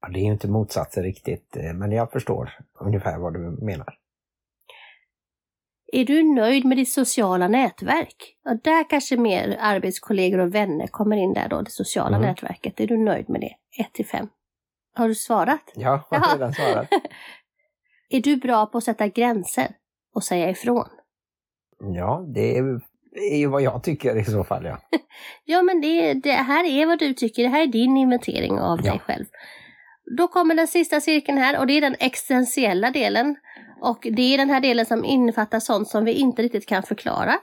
[0.00, 3.94] Ja, det är ju inte motsatser riktigt, eh, men jag förstår ungefär vad du menar.
[5.92, 8.36] Är du nöjd med ditt sociala nätverk?
[8.44, 12.28] Ja, där kanske mer arbetskollegor och vänner kommer in där då, det sociala Mm.
[12.28, 12.80] nätverket.
[12.80, 13.54] Är du nöjd med det?
[13.82, 14.28] 1 till 5.
[14.94, 15.72] Har du svarat?
[15.74, 16.88] Ja, jag har redan svarat.
[18.10, 19.68] är du bra på att sätta gränser
[20.14, 20.88] och säga ifrån?
[21.78, 22.80] Ja, det är,
[23.18, 24.64] är ju vad jag tycker i så fall.
[24.64, 24.78] Ja.
[25.44, 27.42] Ja, men det, det här är vad du tycker.
[27.42, 28.90] Det här är din inventering av Ja.
[28.90, 29.24] dig själv.
[30.16, 33.36] Då kommer den sista cirkeln här och det är den existentiella delen.
[33.80, 37.34] Och det är den här delen som innefattar sånt som vi inte riktigt kan förklara.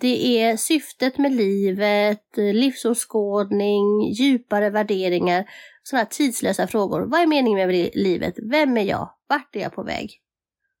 [0.00, 5.44] Det är syftet med livet, livsåskådning, djupare värderingar,
[5.82, 7.00] sådana här tidslösa frågor.
[7.06, 8.34] Vad är meningen med livet?
[8.50, 9.10] Vem är jag?
[9.28, 10.10] Vart är jag på väg?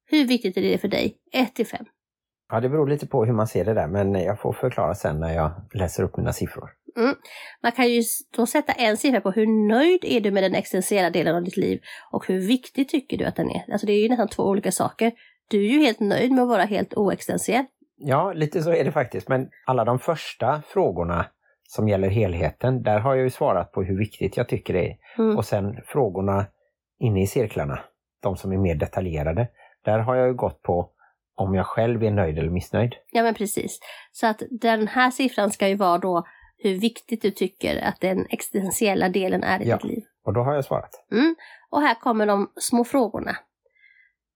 [0.06, 1.16] Hur viktigt är det för dig?
[1.32, 1.84] 1 till 5.
[2.50, 5.20] Ja, det beror lite på hur man ser det där, men jag får förklara sen
[5.20, 6.70] när jag läser upp mina siffror.
[7.62, 8.02] Man kan ju
[8.36, 11.56] då sätta en siffra på hur nöjd är du med den existentiella delen av ditt
[11.56, 13.72] liv och hur viktig tycker du att den är.
[13.72, 15.12] Alltså det är ju nästan två olika saker.
[15.48, 17.64] Du är ju helt nöjd med att vara helt oexistentiell.
[17.96, 21.26] Ja, lite så är det faktiskt, men alla de första frågorna
[21.68, 24.96] som gäller helheten, där har jag ju svarat på hur viktigt jag tycker det är.
[25.18, 25.36] Mm.
[25.36, 26.46] Och sen frågorna
[26.98, 27.80] inne i cirklarna,
[28.22, 29.48] de som är mer detaljerade,
[29.84, 30.90] där har jag ju gått på
[31.40, 32.94] om jag själv är nöjd eller missnöjd.
[33.12, 33.80] Ja men precis.
[34.12, 36.24] Så att den här siffran ska ju vara då
[36.58, 39.76] hur viktigt du tycker att den existentiella delen är i Ja.
[39.76, 40.02] ditt liv.
[40.24, 40.90] Och då har jag svarat.
[41.70, 43.36] Och här kommer de små frågorna.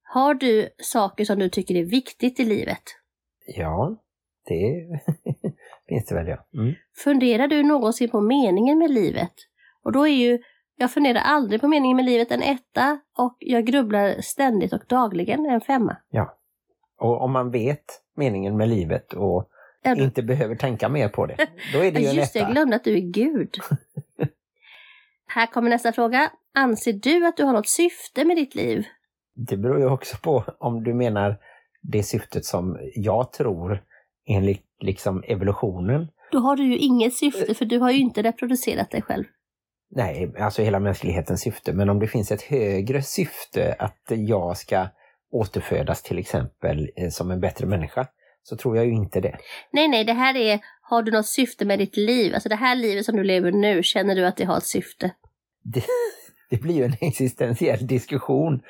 [0.02, 2.82] Har du saker som du tycker är viktigt i livet?
[3.46, 3.96] Ja,
[4.46, 4.84] det
[5.88, 6.46] finns det väl ja.
[6.60, 6.74] Mm.
[7.04, 9.32] Funderar du någonsin på meningen med livet?
[9.84, 10.38] Och då är ju,
[10.76, 15.46] jag funderar aldrig på meningen med livet en etta och jag grubblar ständigt och dagligen
[15.46, 15.96] en femma.
[17.04, 17.84] Och om man vet
[18.16, 19.48] meningen med livet och
[19.82, 21.36] Ja, inte behöver tänka mer på det,
[21.72, 23.56] då är det ju just det, jag glömde att du är Gud.
[25.26, 26.30] Här kommer nästa fråga.
[26.54, 28.84] Anser du att du har något syfte med ditt liv?
[29.34, 31.36] Det beror ju också på om du menar
[31.82, 33.82] det syftet som jag tror
[34.26, 36.08] enligt liksom evolutionen.
[36.32, 39.24] Då har du ju inget syfte för du har ju inte reproducerat dig själv.
[39.90, 41.72] Nej, alltså hela mänsklighetens syfte.
[41.72, 44.88] Men om det finns ett högre syfte att jag ska
[45.34, 48.06] återfödas till exempel eh, som en bättre människa,
[48.42, 49.36] så tror jag ju inte det.
[49.70, 52.34] Nej, nej, det här är, har du något syfte med ditt liv?
[52.34, 55.10] Alltså det här livet som du lever nu, känner du att det har ett syfte?
[55.62, 55.84] Det,
[56.50, 58.62] det blir ju en existentiell diskussion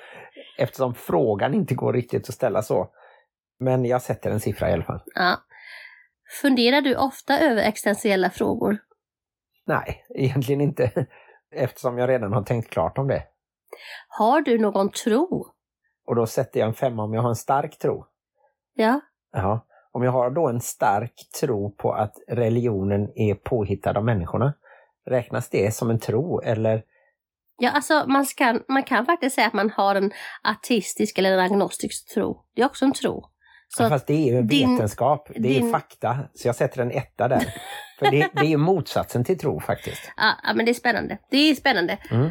[0.59, 2.91] eftersom frågan inte går riktigt att ställa så.
[3.59, 5.01] Men jag sätter en siffra i alla fall.
[5.15, 5.37] Ja.
[6.43, 8.79] Funderar du ofta över existentiella frågor?
[9.67, 11.07] Nej, egentligen inte.
[11.55, 13.23] Eftersom jag redan har tänkt klart om det.
[14.09, 15.54] Har du någon tro?
[16.07, 18.07] Och då sätter jag en femma om jag har en stark tro.
[18.75, 19.01] Ja.
[19.33, 19.67] Ja.
[19.93, 24.55] Om jag har då en stark tro på att religionen är påhittad av människorna,
[25.07, 26.83] räknas det som en tro eller?
[27.59, 30.13] Ja, alltså man, ska, man kan faktiskt säga att man har en
[30.43, 32.45] artistisk eller en agnostisk tro.
[32.55, 33.25] Det är också en tro.
[33.69, 35.67] Så ja, fast det är ju din, vetenskap, det din...
[35.67, 36.19] är fakta.
[36.35, 37.55] Så jag sätter en etta där.
[37.99, 40.13] För det, det är ju motsatsen till tro faktiskt.
[40.17, 41.19] Ja, men det är spännande.
[41.31, 41.99] Det är spännande.
[42.11, 42.31] Mm.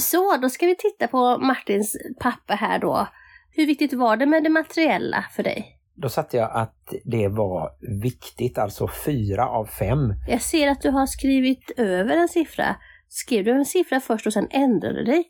[0.00, 3.08] Så, då ska vi titta på Martins pappa här då.
[3.50, 5.78] Hur viktigt var det med det materiella för dig?
[5.94, 7.70] Då satte jag att det var
[8.02, 10.14] viktigt, alltså fyra av fem.
[10.28, 12.76] Jag ser att du har skrivit över en siffra.
[13.08, 15.24] Skrev du en siffra först och sen ändrade dig?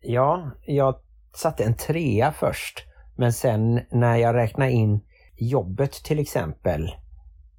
[0.00, 0.94] Ja, jag
[1.34, 2.84] satte en trea först.
[3.16, 5.00] Men sen när jag räknade in
[5.36, 6.90] jobbet till exempel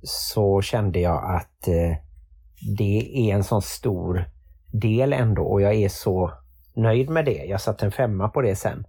[0.02, 1.98] så kände jag att eh,
[2.78, 4.26] det är en sån stor
[4.72, 6.32] del ändå och jag är så
[6.76, 7.46] nöjd med det.
[7.46, 8.86] Jag satte en femma på det sen.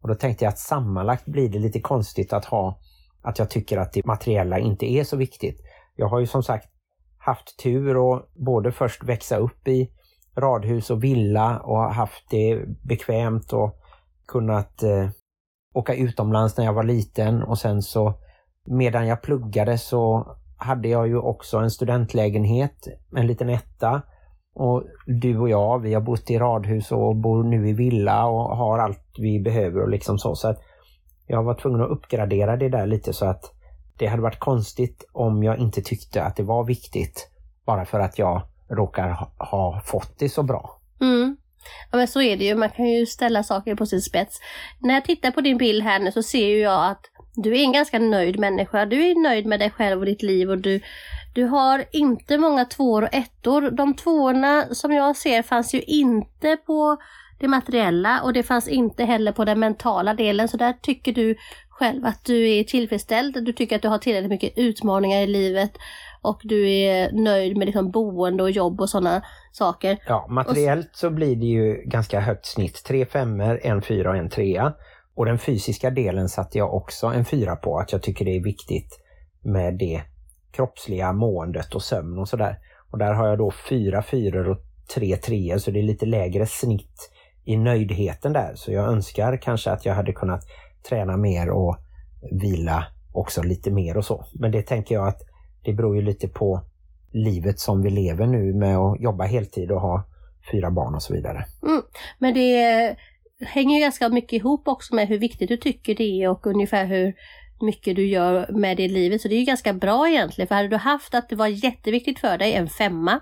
[0.00, 2.80] Och då tänkte jag att sammanlagt blir det lite konstigt att ha
[3.22, 5.60] att jag tycker att det materiella inte är så viktigt.
[5.96, 6.68] Jag har ju som sagt
[7.18, 9.90] haft tur och både först växa upp i
[10.36, 13.80] radhus och villa och haft det bekvämt och
[14.26, 15.08] kunnat eh,
[15.74, 18.14] åka utomlands när jag var liten och sen så
[18.66, 24.02] medan jag pluggade så hade jag ju också en studentlägenhet, en liten etta.
[24.54, 28.56] Och du och jag, vi har bott i radhus och bor nu i villa och
[28.56, 30.34] har allt vi behöver och liksom så.
[30.34, 30.60] så att
[31.26, 33.44] jag var tvungen att uppgradera det där lite så att
[33.98, 37.28] det hade varit konstigt om jag inte tyckte att det var viktigt
[37.66, 40.80] bara för att jag råkar ha fått det så bra.
[41.00, 41.36] Mm.
[41.90, 44.40] Ja men så är det ju, man kan ju ställa saker på sin spets.
[44.80, 47.00] När jag tittar på din bild här nu så ser ju jag att
[47.34, 48.86] du är en ganska nöjd människa.
[48.86, 50.80] Du är nöjd med dig själv och ditt liv och du,
[51.34, 53.70] du har inte många tvåor och ettor.
[53.70, 56.96] De tvåorna som jag ser fanns ju inte på
[57.40, 60.48] det materiella och det fanns inte heller på den mentala delen.
[60.48, 61.36] Så där tycker du
[61.68, 63.44] själv att du är tillfredsställd.
[63.44, 65.72] Du tycker att du har tillräckligt mycket utmaningar i livet
[66.22, 69.98] och du är nöjd med liksom boende och jobb och sådana saker.
[70.06, 72.84] Ja, materiellt så blir det ju ganska högt snitt.
[72.84, 74.72] Tre femmor, en fyra och en trea.
[75.16, 78.44] Och den fysiska delen satte jag också en fyra på, att jag tycker det är
[78.44, 79.00] viktigt
[79.42, 80.02] med det
[80.54, 82.58] kroppsliga måendet och sömn och sådär.
[82.90, 84.58] Och där har jag då fyra fyror och
[84.94, 87.10] tre treor så det är lite lägre snitt
[87.44, 88.52] i nöjdheten där.
[88.54, 90.44] Så jag önskar kanske att jag hade kunnat
[90.88, 91.76] träna mer och
[92.32, 94.24] vila också lite mer och så.
[94.34, 95.20] Men det tänker jag att
[95.64, 96.60] det beror ju lite på
[97.12, 100.04] livet som vi lever nu med att jobba heltid och ha
[100.52, 101.44] fyra barn och så vidare.
[101.62, 101.82] Mm.
[102.18, 102.96] Men det
[103.40, 106.86] hänger ju ganska mycket ihop också med hur viktigt du tycker det är och ungefär
[106.86, 107.14] hur
[107.64, 109.20] mycket du gör med det i livet.
[109.20, 110.48] Så det är ju ganska bra egentligen.
[110.48, 113.20] För hade du haft att det var jätteviktigt för dig, en femma,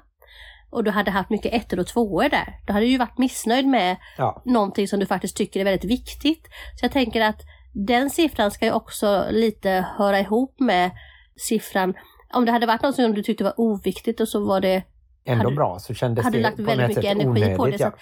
[0.72, 3.66] och du hade haft mycket ettor och tvåor där, då hade du ju varit missnöjd
[3.66, 4.42] med ja.
[4.44, 6.48] någonting som du faktiskt tycker är väldigt viktigt.
[6.80, 7.40] Så jag tänker att
[7.72, 10.90] den siffran ska ju också lite höra ihop med
[11.36, 11.94] siffran.
[12.32, 14.82] Om det hade varit något som du tyckte var oviktigt och så var det
[15.24, 17.78] Ändå hade, bra, så kändes hade det lagt väldigt mycket energi onödigt, på det.
[17.78, 17.92] Så,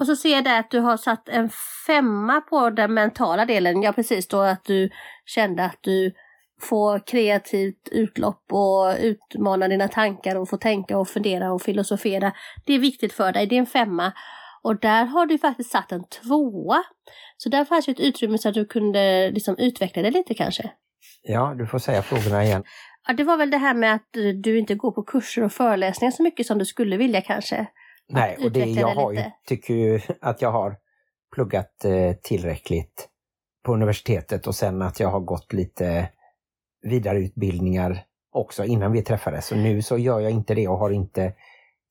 [0.00, 1.50] och så ser jag där att du har satt en
[1.86, 3.82] femma på den mentala delen.
[3.82, 4.90] Ja precis, då att du
[5.24, 6.12] kände att du
[6.60, 12.32] får kreativt utlopp och utmana dina tankar och få tänka och fundera och filosofera.
[12.66, 14.12] Det är viktigt för dig, det är en femma.
[14.62, 16.82] Och där har du faktiskt satt en tvåa.
[17.36, 20.70] Så där fanns ju ett utrymme så att du kunde liksom utveckla det lite kanske.
[21.22, 22.64] Ja, du får säga frågorna igen.
[23.08, 24.08] Ja, det var väl det här med att
[24.42, 27.66] du inte går på kurser och föreläsningar så mycket som du skulle vilja kanske.
[28.08, 30.76] Nej, och det, jag har ju, tycker ju att jag har
[31.34, 33.08] pluggat eh, tillräckligt
[33.64, 36.08] på universitetet och sen att jag har gått lite
[36.82, 39.46] vidareutbildningar också innan vi träffades.
[39.46, 41.32] Så nu så gör jag inte det och har inte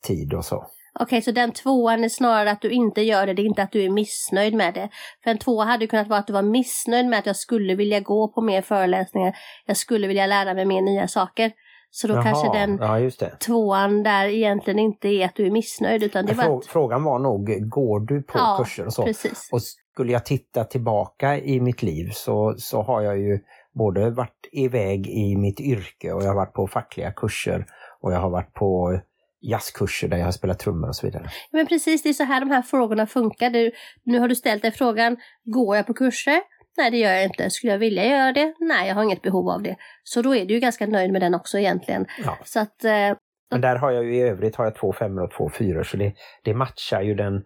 [0.08, 0.56] tid och så.
[1.00, 3.64] Okej, okay, så den tvåan är snarare att du inte gör det, det är inte
[3.64, 4.90] att du är missnöjd med det.
[5.24, 8.00] För en tvåa hade kunnat vara att du var missnöjd med att jag skulle vilja
[8.00, 11.52] gå på mer föreläsningar, jag skulle vilja lära mig mer nya saker.
[11.98, 12.78] Så då Jaha, kanske den
[13.20, 16.66] ja, tvåan där egentligen inte är att du är missnöjd utan det var Frå, att...
[16.66, 19.04] Frågan var nog, går du på ja, kurser och så?
[19.04, 19.50] Precis.
[19.52, 23.40] Och skulle jag titta tillbaka i mitt liv så, så har jag ju
[23.74, 27.66] både varit iväg i mitt yrke och jag har varit på fackliga kurser
[28.02, 29.00] och jag har varit på
[29.42, 31.30] jazzkurser där jag har spelat trummor och så vidare.
[31.52, 33.50] Men precis, det är så här de här frågorna funkar.
[33.50, 33.72] Du,
[34.04, 36.42] nu har du ställt dig frågan, går jag på kurser?
[36.78, 37.50] Nej, det gör jag inte.
[37.50, 38.54] Skulle jag vilja göra det?
[38.60, 39.76] Nej, jag har inget behov av det.
[40.04, 42.06] Så då är du ju ganska nöjd med den också egentligen.
[42.26, 42.38] Ja.
[42.44, 43.18] Så att, eh,
[43.52, 45.98] Men där har jag ju i övrigt har jag två femmor och två fyror så
[45.98, 47.44] det, det matchar ju den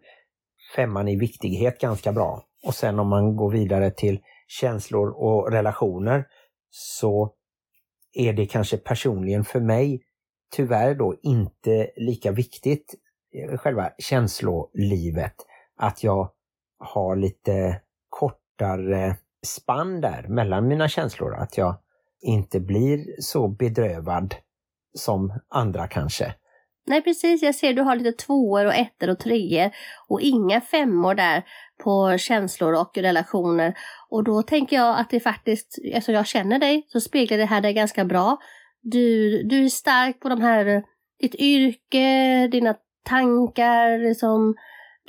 [0.76, 2.44] femman i viktighet ganska bra.
[2.68, 6.26] Och sen om man går vidare till känslor och relationer
[6.70, 7.34] så
[8.14, 10.02] är det kanske personligen för mig
[10.52, 12.96] tyvärr då inte lika viktigt,
[13.36, 15.36] eh, själva känslolivet,
[15.78, 16.32] att jag
[16.80, 17.82] har lite
[18.60, 19.14] kortare eh,
[19.46, 21.36] spann där mellan mina känslor.
[21.36, 21.76] Att jag
[22.22, 24.36] inte blir så bedrövad
[24.94, 26.34] som andra kanske.
[26.88, 29.72] nej precis, jag ser du har lite tvåor och ettor och treor
[30.08, 31.44] och inga femmor där
[31.84, 33.74] på känslor och relationer.
[34.10, 37.62] Och då tänker jag att det faktiskt, eftersom jag känner dig, så speglar det här
[37.62, 38.38] dig ganska bra.
[38.82, 40.84] Du, du är stark på de här,
[41.20, 44.56] ditt yrke, dina tankar, liksom,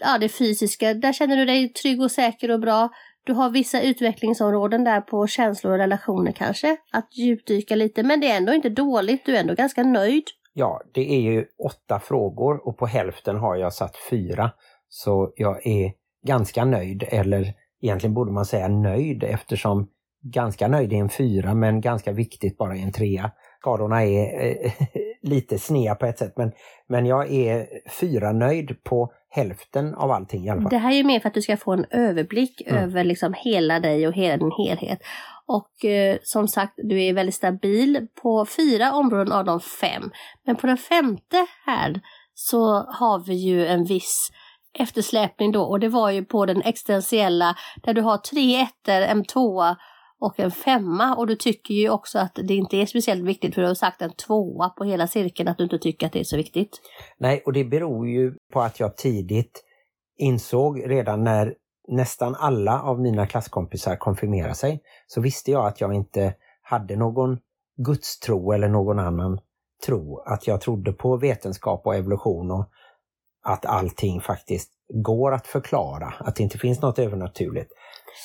[0.00, 0.94] ja det fysiska.
[0.94, 2.90] Där känner du dig trygg och säker och bra.
[3.24, 8.02] Du har vissa utvecklingsområden där på känslor och relationer kanske, att djupdyka lite.
[8.02, 10.24] Men det är ändå inte dåligt, du är ändå ganska nöjd.
[10.52, 14.50] Ja, det är ju åtta frågor och på hälften har jag satt fyra.
[14.88, 15.92] Så jag är
[16.26, 19.88] ganska nöjd, eller egentligen borde man säga nöjd eftersom
[20.22, 23.30] ganska nöjd är en fyra men ganska viktigt bara är en trea.
[23.61, 24.72] Skadorna är eh,
[25.22, 26.52] lite snea på ett sätt men,
[26.88, 27.66] men jag är
[28.00, 30.70] fyra nöjd på hälften av allting i alla fall.
[30.70, 32.85] Det här är ju mer för att du ska få en överblick Mm.
[32.85, 34.98] över liksom hela dig och hela din helhet.
[35.46, 40.11] Och eh, som sagt, du är väldigt stabil på fyra områden av de fem.
[40.46, 42.00] Men på den femte här
[42.35, 44.30] så har vi ju en viss
[44.78, 49.24] eftersläpning då och det var ju på den existentiella där du har tre ettor, en
[49.24, 49.76] tvåa
[50.20, 53.62] och en femma och du tycker ju också att det inte är speciellt viktigt för
[53.62, 56.24] du har sagt en tvåa på hela cirkeln att du inte tycker att det är
[56.24, 56.80] så viktigt.
[57.18, 59.64] Nej, och det beror ju på att jag tidigt
[60.16, 61.54] insåg redan när
[61.88, 67.38] nästan alla av mina klasskompisar konfirmerade sig, så visste jag att jag inte hade någon
[67.76, 69.40] gudstro eller någon annan
[69.87, 70.18] tro.
[70.18, 72.70] Att jag trodde på vetenskap och evolution och
[73.42, 77.72] att allting faktiskt går att förklara, att det inte finns något övernaturligt.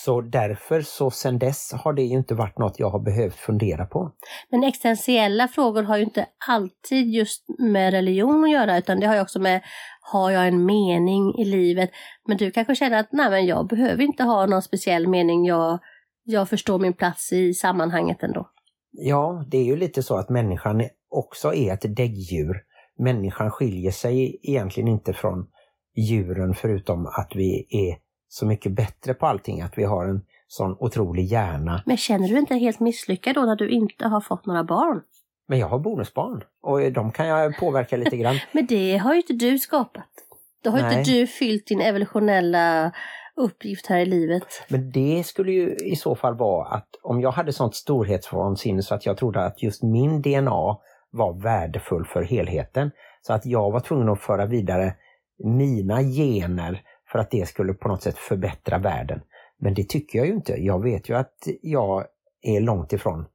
[0.05, 3.85] Så därför så sen dess har det ju inte varit något jag har behövt fundera
[3.85, 4.11] på.
[4.49, 9.15] Men existentiella frågor har ju inte alltid just med religion att göra utan det har
[9.15, 9.61] ju också med
[10.01, 11.89] har jag en mening i livet?
[12.27, 15.79] Men du kanske känner att nej men jag behöver inte ha någon speciell mening, jag,
[16.23, 18.49] jag förstår min plats i sammanhanget ändå.
[18.91, 22.61] Ja, det är ju lite så att människan också är ett däggdjur.
[22.99, 25.47] Människan skiljer sig egentligen inte från
[25.95, 30.75] djuren förutom att vi är så mycket bättre på allting, att vi har en sån
[30.79, 31.83] otrolig hjärna.
[31.85, 35.01] Men känner du inte helt misslyckad då när du inte har fått några barn?
[35.47, 38.35] Men jag har bonusbarn och de kan jag påverka lite grann.
[38.51, 40.09] Men det har ju inte du skapat.
[40.63, 40.99] Då har Nej.
[40.99, 42.91] inte du fyllt din evolutionella
[43.35, 44.43] uppgift här i livet.
[44.69, 48.95] Men det skulle ju i så fall vara att om jag hade sånt storhetsvansinne så
[48.95, 50.77] att jag trodde att just min DNA
[51.11, 52.91] var värdefull för helheten.
[53.21, 54.93] Så att jag var tvungen att föra vidare
[55.43, 59.21] mina gener för att det skulle på något sätt förbättra världen.
[59.59, 60.53] Men det tycker jag ju inte.
[60.53, 62.05] Jag vet ju att jag
[62.41, 63.25] är långt ifrån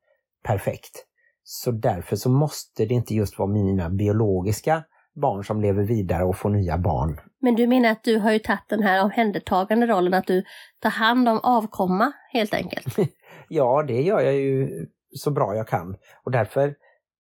[0.45, 1.07] perfekt.
[1.43, 4.85] Så därför så måste det inte just vara mina biologiska
[5.15, 7.21] barn som lever vidare och får nya barn.
[7.41, 10.45] Men du menar att du har ju tagit den här omhändertagande rollen att du
[10.81, 12.97] tar hand om avkomma helt enkelt?
[13.53, 14.87] Ja, det gör jag ju
[15.17, 15.97] så bra jag kan.
[16.25, 16.75] Och därför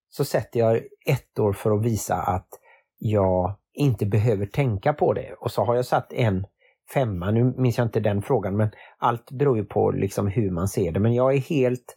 [0.09, 2.49] så sätter jag ett år för att visa att
[2.99, 5.33] jag inte behöver tänka på det.
[5.33, 6.47] Och så har jag satt en
[6.95, 10.69] femma, nu minns jag inte den frågan, men allt beror ju på liksom hur man
[10.69, 11.01] ser det.
[11.01, 11.97] Men jag är helt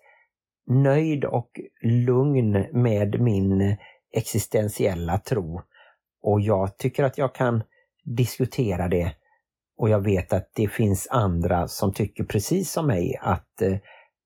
[0.67, 1.50] nöjd och
[1.82, 3.78] lugn med min
[4.13, 5.62] existentiella tro.
[6.22, 7.63] Och jag tycker att jag kan
[8.04, 9.15] diskutera det.
[9.78, 13.78] Och jag vet att det finns andra som tycker precis som mig att eh,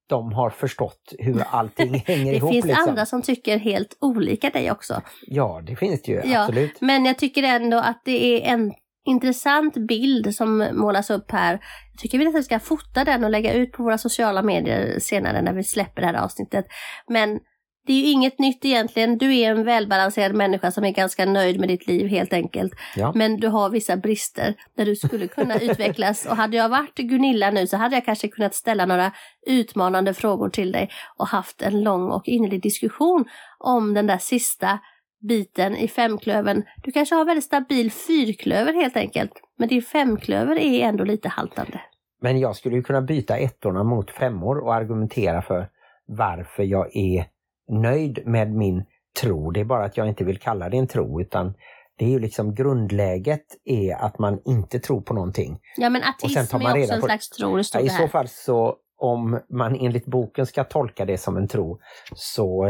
[0.10, 2.52] de har förstått hur allting hänger Det ihop.
[2.52, 2.89] finns liksom.
[2.89, 5.02] andra som tycker helt olika dig också.
[5.28, 6.82] Ja, det finns det ju, Ja, absolut.
[6.82, 8.74] Men jag tycker ändå att det är en
[9.06, 11.52] intressant bild som målas upp här.
[11.93, 15.41] Jag tycker vi nästan ska fota den och lägga ut på våra sociala medier senare
[15.41, 16.65] när vi släpper det här avsnittet.
[17.08, 17.39] Men
[17.88, 19.17] det är ju inget nytt egentligen.
[19.17, 22.73] Du är en välbalanserad människa som är ganska nöjd med ditt liv helt enkelt.
[22.96, 23.12] Ja.
[23.15, 26.25] Men du har vissa brister där du skulle kunna utvecklas.
[26.25, 29.12] Och hade jag varit Gunilla nu så hade jag kanske kunnat ställa några
[29.48, 33.25] utmanande frågor till dig och haft en lång och innerlig diskussion
[33.60, 34.79] om den där sista
[35.27, 36.63] biten i femklövern.
[36.83, 39.31] Du kanske har väldigt stabil fyrklöver helt enkelt.
[39.58, 41.81] Men din femklöver är ändå lite haltande.
[42.21, 45.69] Men jag skulle ju kunna byta ettorna mot femmor och argumentera för
[46.08, 47.25] varför jag är
[47.68, 48.84] nöjd med min
[49.22, 49.52] tro.
[49.52, 51.54] Det är bara att jag inte vill kalla det en tro utan
[52.00, 55.60] Det är ju liksom grundläget är att man inte tror på någonting.
[55.78, 59.40] Ja men ateism är också en på- slags tro, Ja, I så fall så om
[59.50, 61.80] man enligt boken ska tolka det som en tro
[62.15, 62.63] så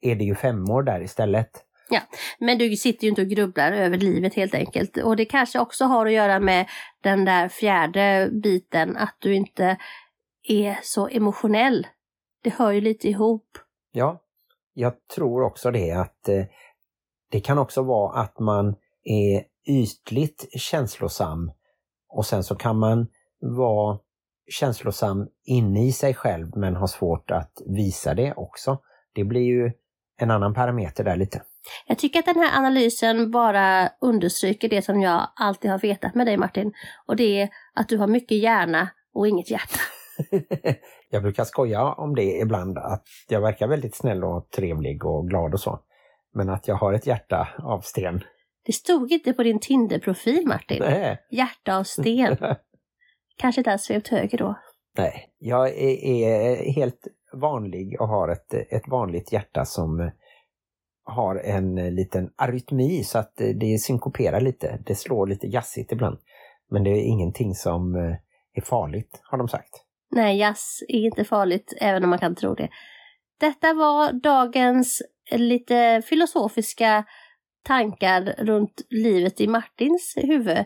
[0.00, 1.64] är det ju femmor där istället.
[2.38, 4.96] Men du sitter ju inte och grubblar över livet helt enkelt.
[4.96, 6.66] Och det kanske också har att göra med
[7.02, 9.76] den där fjärde biten, att du inte
[10.48, 11.86] är så emotionell.
[12.42, 13.46] Det hör ju lite ihop.
[13.92, 14.20] Ja,
[14.78, 16.44] jag tror också det att eh,
[17.30, 18.74] det kan också vara att man
[19.04, 21.52] är ytligt känslosam
[22.08, 23.06] och sen så kan man
[23.40, 23.98] vara
[24.50, 28.78] känslosam inne i sig själv men ha svårt att visa det också.
[29.14, 29.72] Det blir ju
[30.20, 31.42] en annan parameter där lite.
[31.86, 36.26] Jag tycker att den här analysen bara understryker det som jag alltid har vetat med
[36.26, 36.72] dig Martin.
[37.06, 39.80] Och det är att du har mycket hjärna och inget hjärta.
[41.10, 45.54] jag brukar skoja om det ibland, att jag verkar väldigt snäll och trevlig och glad
[45.54, 45.80] och så.
[46.34, 48.20] Men att jag har ett hjärta av sten.
[48.64, 50.78] Det stod inte på din Tinder-profil Martin.
[50.80, 52.36] Nej, Hjärta av sten.
[53.36, 54.54] Kanske inte hade svept höger då.
[54.96, 55.28] Nej.
[55.38, 60.10] jag är, är helt vanlig och har ett, ett vanligt hjärta som
[61.04, 64.78] har en liten arytmi så att det synkoperar lite.
[64.86, 66.18] Det slår lite jazzigt ibland.
[66.70, 67.94] Men det är ingenting som
[68.54, 69.84] är farligt, har de sagt.
[70.10, 72.68] Nej, jazz är inte farligt, även om man kan tro det.
[73.40, 77.04] Detta var dagens lite filosofiska
[77.62, 80.64] tankar runt livet i Martins huvud.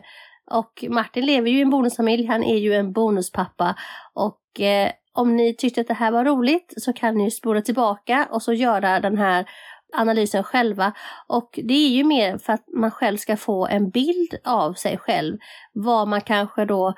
[0.51, 3.75] Och Martin lever ju i en bonusfamilj, han är ju en bonuspappa.
[4.13, 8.27] Och eh, om ni tyckte att det här var roligt så kan ni spola tillbaka
[8.31, 9.45] och så göra den här
[9.93, 10.93] analysen själva.
[11.27, 14.97] Och det är ju mer för att man själv ska få en bild av sig
[14.97, 15.37] själv.
[15.73, 16.93] Vad man kanske då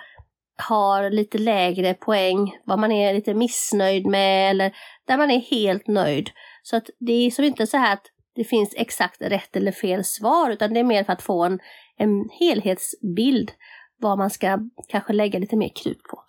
[0.57, 4.75] har lite lägre poäng, vad man är lite missnöjd med eller
[5.07, 6.29] där man är helt nöjd.
[6.63, 10.03] Så att det är som inte så här att det finns exakt rätt eller fel
[10.03, 11.59] svar utan det är mer för att få en,
[11.97, 13.51] en helhetsbild
[13.97, 16.19] vad man ska kanske lägga lite mer krut på.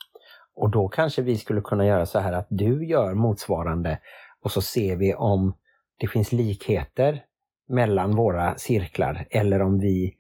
[0.57, 3.99] Och då kanske vi skulle kunna göra så här att du gör motsvarande
[4.43, 5.55] och så ser vi om
[5.99, 7.23] det finns likheter
[7.69, 10.15] mellan våra cirklar eller om vi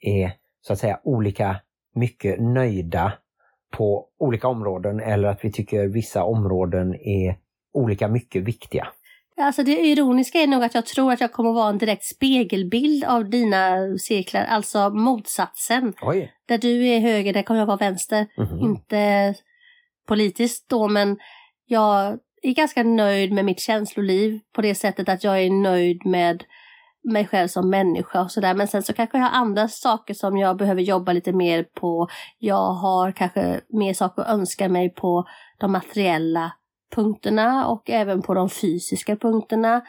[0.00, 1.60] är så att säga olika
[1.94, 3.12] mycket nöjda
[3.70, 7.36] på olika områden eller att vi tycker vissa områden är
[7.72, 8.88] olika mycket viktiga.
[9.40, 13.04] Alltså det ironiska är nog att jag tror att jag kommer vara en direkt spegelbild
[13.04, 15.92] av dina cirklar, alltså motsatsen.
[16.02, 16.32] Oj!
[16.46, 18.26] Där du är höger, där kommer jag vara vänster.
[18.36, 18.58] Mhm.
[18.58, 19.34] Inte
[20.08, 21.18] politiskt då, men
[21.66, 26.44] jag är ganska nöjd med mitt känsloliv på det sättet att jag är nöjd med
[27.02, 28.54] mig själv som människa och sådär.
[28.54, 32.08] Men sen så kanske jag har andra saker som jag behöver jobba lite mer på.
[32.38, 35.24] Jag har kanske mer saker att önska mig på
[35.60, 36.52] de materiella
[36.94, 39.82] punkterna och även på de fysiska punkterna.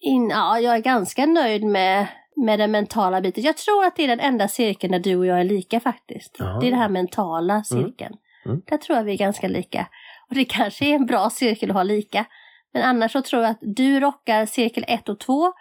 [0.00, 3.44] In, ja, jag är ganska nöjd med, med den mentala biten.
[3.44, 6.36] Jag tror att det är den enda cirkeln där du och jag är lika faktiskt.
[6.38, 6.60] Jaha.
[6.60, 8.16] Det är den här mentala cirkeln.
[8.44, 8.62] Mm.
[8.66, 9.86] Där tror jag vi är ganska lika.
[10.28, 12.24] Och det kanske är en bra cirkel att ha lika.
[12.72, 15.52] Men annars så tror jag att du rockar cirkel 1 och 2.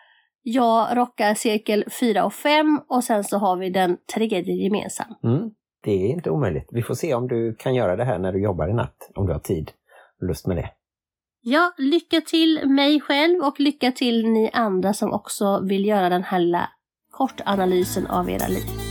[0.49, 5.15] Jag rockar cirkel 4 och 5 och sen så har vi den tredje gemensam.
[5.23, 5.51] Mm.
[5.83, 6.69] Det är inte omöjligt.
[6.71, 9.25] Vi får se om du kan göra det här när du jobbar i natt, om
[9.27, 9.71] du har tid
[10.21, 10.69] och lust med det.
[11.41, 16.23] Ja, lycka till mig själv och lycka till ni andra som också vill göra den
[16.23, 16.69] här lilla
[17.11, 18.86] kortanalysen av era liv.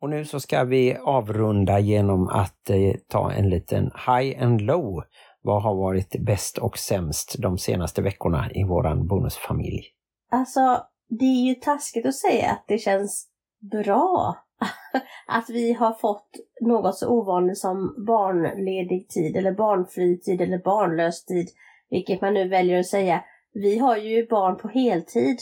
[0.00, 5.02] Och nu så ska vi avrunda genom att eh, ta en liten high and low.
[5.42, 9.82] Vad har varit bäst och sämst de senaste veckorna i våran bonusfamilj?
[10.30, 13.28] Alltså, det är ju taskigt att säga att det känns
[13.72, 14.36] bra
[15.26, 16.30] att vi har fått
[16.60, 21.48] något så ovanligt som barnledig tid eller barnfri tid eller barnlös tid,
[21.90, 23.24] vilket man nu väljer att säga.
[23.52, 25.38] Vi har ju barn på heltid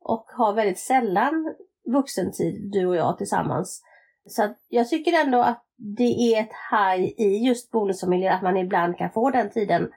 [0.00, 1.54] och har väldigt sällan
[1.92, 3.82] vuxentid, du och jag tillsammans.
[4.26, 8.56] Så att jag tycker ändå att det är ett high i just bonusfamiljer att man
[8.56, 9.90] ibland kan få den tiden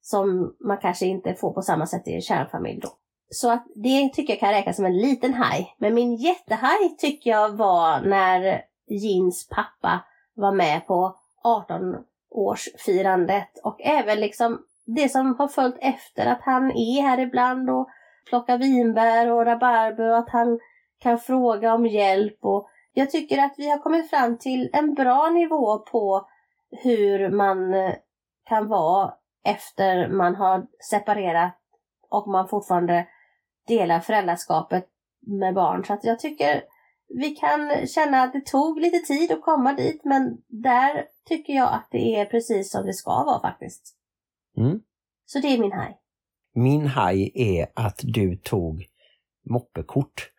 [0.00, 2.88] som man kanske inte får på samma sätt i en kärnfamilj då.
[3.30, 5.68] Så att det tycker jag kan räknas som en liten high.
[5.78, 10.04] Men min jättehaj tycker jag var när Jins pappa
[10.34, 17.02] var med på 18-årsfirandet och även liksom det som har följt efter att han är
[17.02, 17.88] här ibland och
[18.28, 20.60] plockar vinbär och rabarber och att han
[20.98, 25.30] kan fråga om hjälp och jag tycker att vi har kommit fram till en bra
[25.30, 26.28] nivå på
[26.70, 27.94] hur man eh,
[28.44, 29.14] kan vara
[29.44, 31.56] efter man har separerat
[32.08, 33.06] och man fortfarande
[33.66, 34.86] delar föräldraskapet
[35.26, 35.84] med barn.
[35.84, 36.62] Så att jag tycker
[37.08, 41.74] vi kan känna att det tog lite tid att komma dit men där tycker jag
[41.74, 43.96] att det är precis som det ska vara faktiskt.
[44.56, 44.80] Mm.
[45.26, 45.98] Så det är min haj.
[46.54, 48.86] Min haj är att du tog
[49.50, 50.29] moppekort.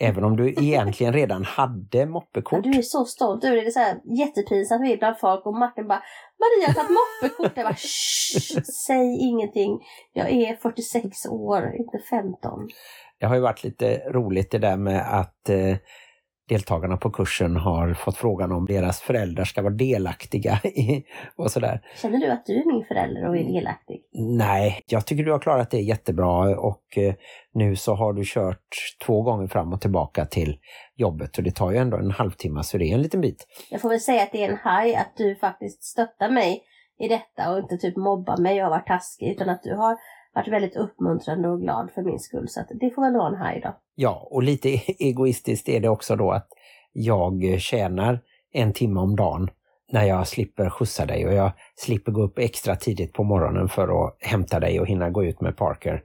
[0.00, 2.64] Även om du egentligen redan hade Ja, moppekort.
[2.64, 3.62] du är så stolt över det.
[3.62, 6.02] Det är så här jättepinsamt vi är bland folk och Martin bara
[6.40, 7.52] Maria har tagit moppekort.
[7.56, 9.78] Jag bara Shh, säg ingenting.
[10.12, 12.68] Jag är 46 år, inte 15.
[13.20, 15.76] Det har ju varit lite roligt det där med att eh,
[16.48, 21.04] deltagarna på kursen har fått frågan om deras föräldrar ska vara delaktiga i
[21.36, 21.80] och sådär.
[22.02, 24.02] Känner du att du är min förälder och är delaktig?
[24.12, 27.14] Nej, jag tycker du har klarat det jättebra och eh,
[27.54, 30.58] nu så har du kört två gånger fram och tillbaka till
[30.96, 33.46] jobbet och det tar ju ändå en halvtimme så det är en liten bit.
[33.70, 36.62] Jag får väl säga att det är en haj att du faktiskt stöttar mig
[37.00, 39.96] i detta och inte typ mobbar mig och har varit taskig utan att du har
[40.38, 42.48] varit väldigt uppmuntrande och glad för min skull.
[42.48, 43.76] Så att det får väl vara en haj då.
[43.94, 44.68] Ja, och lite
[44.98, 46.48] egoistiskt är det också då att
[46.92, 48.20] jag tjänar
[48.52, 49.50] en timme om dagen
[49.92, 54.04] när jag slipper skjutsa dig och jag slipper gå upp extra tidigt på morgonen för
[54.06, 56.02] att hämta dig och hinna gå ut med Parker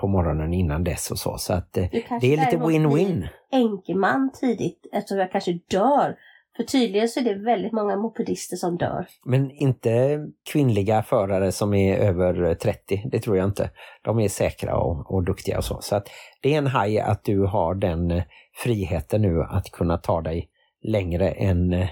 [0.00, 1.38] på morgonen innan dess och så.
[1.38, 3.14] Så att eh, Du kanske det är lite win-win.
[3.18, 6.16] blir Enkeman tidigt eftersom jag kanske dör.
[6.56, 9.06] För tydligen så är det väldigt många mopedister som dör.
[9.24, 10.20] Men inte
[10.52, 13.70] kvinnliga förare som är över 30, det tror jag inte.
[14.02, 15.80] De är säkra och, och duktiga och så.
[15.80, 16.08] Så att
[16.42, 18.22] det är en haj att du har den eh,
[18.54, 20.48] friheten nu att kunna ta dig
[20.82, 21.88] längre än eh,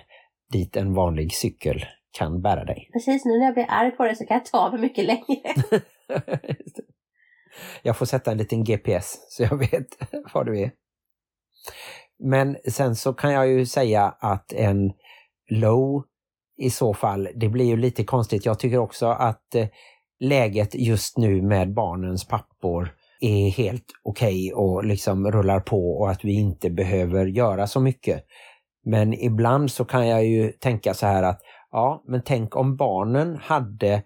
[0.52, 1.84] dit en vanlig cykel
[2.18, 2.90] kan bära dig.
[2.92, 5.54] Precis nu när jag blir arg på det så kan jag ta mig mycket längre.
[7.82, 9.86] jag får sätta en liten GPS så jag vet
[10.34, 10.70] var du är.
[12.24, 14.92] Men sen så kan jag ju säga att en
[15.50, 16.04] low
[16.56, 18.46] i så fall, det blir ju lite konstigt.
[18.46, 19.66] Jag tycker också att eh,
[20.20, 26.24] läget just nu med barnens pappor är helt okej och liksom rullar på och att
[26.24, 28.24] vi inte behöver göra så mycket.
[28.84, 33.36] Men ibland så kan jag ju tänka så här att ja, men tänk om barnen
[33.36, 34.02] hade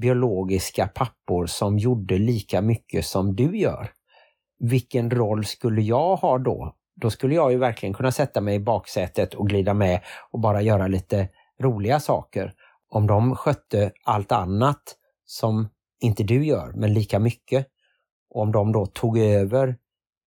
[0.00, 3.90] biologiska pappor som gjorde lika mycket som du gör.
[4.58, 6.74] Vilken roll skulle jag ha då?
[7.00, 10.62] Då skulle jag ju verkligen kunna sätta mig i baksätet och glida med och bara
[10.62, 11.28] göra lite
[11.62, 12.52] roliga saker.
[12.90, 14.82] Om de skötte allt annat
[15.24, 15.68] som
[16.00, 17.66] inte du gör, men lika mycket.
[18.30, 19.76] Och om de då tog över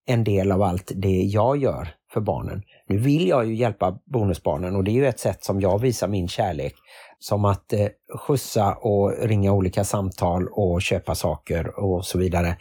[0.05, 2.63] en del av allt det jag gör för barnen.
[2.87, 6.07] Nu vill jag ju hjälpa bonusbarnen och det är ju ett sätt som jag visar
[6.07, 6.73] min kärlek.
[7.19, 12.57] Som att eh, skjutsa och ringa olika samtal och köpa saker och så vidare.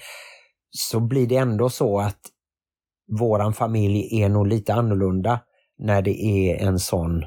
[0.70, 2.20] Så blir det ändå så att
[3.10, 5.40] våran familj är nog lite annorlunda
[5.78, 7.24] när det är en sån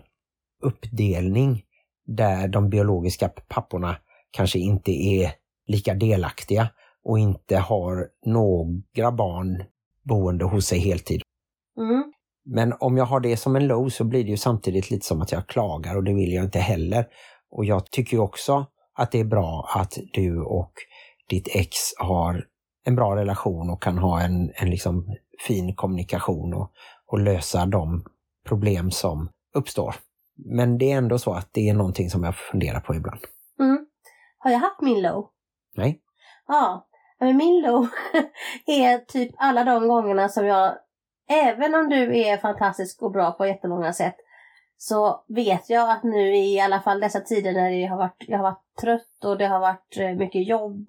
[0.63, 1.61] uppdelning
[2.05, 3.97] där de biologiska papporna
[4.31, 5.31] kanske inte är
[5.67, 6.69] lika delaktiga
[7.03, 9.63] och inte har några barn
[10.03, 11.21] boende hos sig heltid.
[11.77, 12.13] Mm.
[12.45, 15.21] Men om jag har det som en low så blir det ju samtidigt lite som
[15.21, 17.05] att jag klagar och det vill jag inte heller.
[17.51, 20.73] Och jag tycker också att det är bra att du och
[21.29, 22.45] ditt ex har
[22.85, 25.15] en bra relation och kan ha en, en liksom
[25.47, 26.71] fin kommunikation och,
[27.07, 28.05] och lösa de
[28.45, 29.95] problem som uppstår.
[30.35, 33.21] Men det är ändå så att det är någonting som jag funderar på ibland.
[33.59, 33.85] Mm.
[34.37, 35.29] Har jag haft min low?
[35.75, 35.99] Nej?
[36.47, 36.87] Ja,
[37.19, 37.87] men min low
[38.65, 40.73] är typ alla de gångerna som jag,
[41.29, 44.15] även om du är fantastisk och bra på jättemånga sätt,
[44.77, 48.37] så vet jag att nu i alla fall dessa tider när det har varit, jag
[48.37, 50.87] har varit trött och det har varit eh, mycket jobb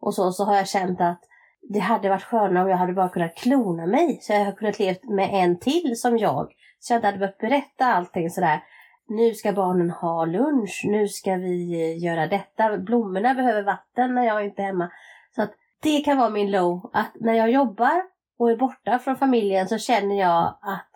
[0.00, 1.20] och så, så har jag känt att
[1.68, 4.18] det hade varit skönare om jag hade bara kunnat klona mig.
[4.22, 6.52] Så jag hade kunnat leva med en till som jag.
[6.78, 8.62] Så jag inte hade behövt berätta allting sådär.
[9.08, 12.78] Nu ska barnen ha lunch, nu ska vi eh, göra detta.
[12.78, 14.90] Blommorna behöver vatten när jag inte är hemma.
[15.34, 15.52] Så att
[15.82, 16.90] det kan vara min low.
[16.92, 18.02] Att när jag jobbar
[18.38, 20.90] och är borta från familjen så känner jag att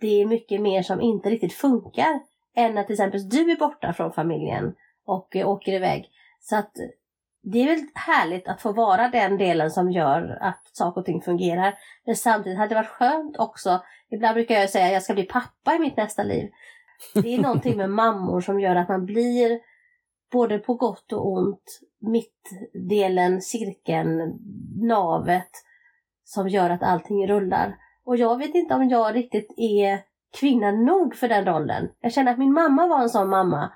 [0.00, 2.20] det är mycket mer som inte riktigt funkar.
[2.56, 4.74] Än att till exempel du är borta från familjen
[5.06, 6.10] och eh, åker iväg.
[6.40, 6.72] Så att
[7.42, 11.22] det är väl härligt att få vara den delen som gör att saker och ting
[11.22, 11.74] fungerar.
[12.06, 13.82] Men samtidigt hade det varit skönt också.
[14.10, 16.50] Ibland brukar jag säga att jag ska bli pappa i mitt nästa liv.
[17.14, 19.60] Det är någonting med mammor som gör att man blir
[20.32, 24.38] både på gott och ont mittdelen, cirkeln,
[24.82, 25.50] navet
[26.24, 27.76] som gör att allting rullar.
[28.04, 29.98] Och jag vet inte om jag riktigt är
[30.40, 31.88] kvinna nog för den rollen.
[32.00, 33.72] Jag känner att min mamma var en sån mamma.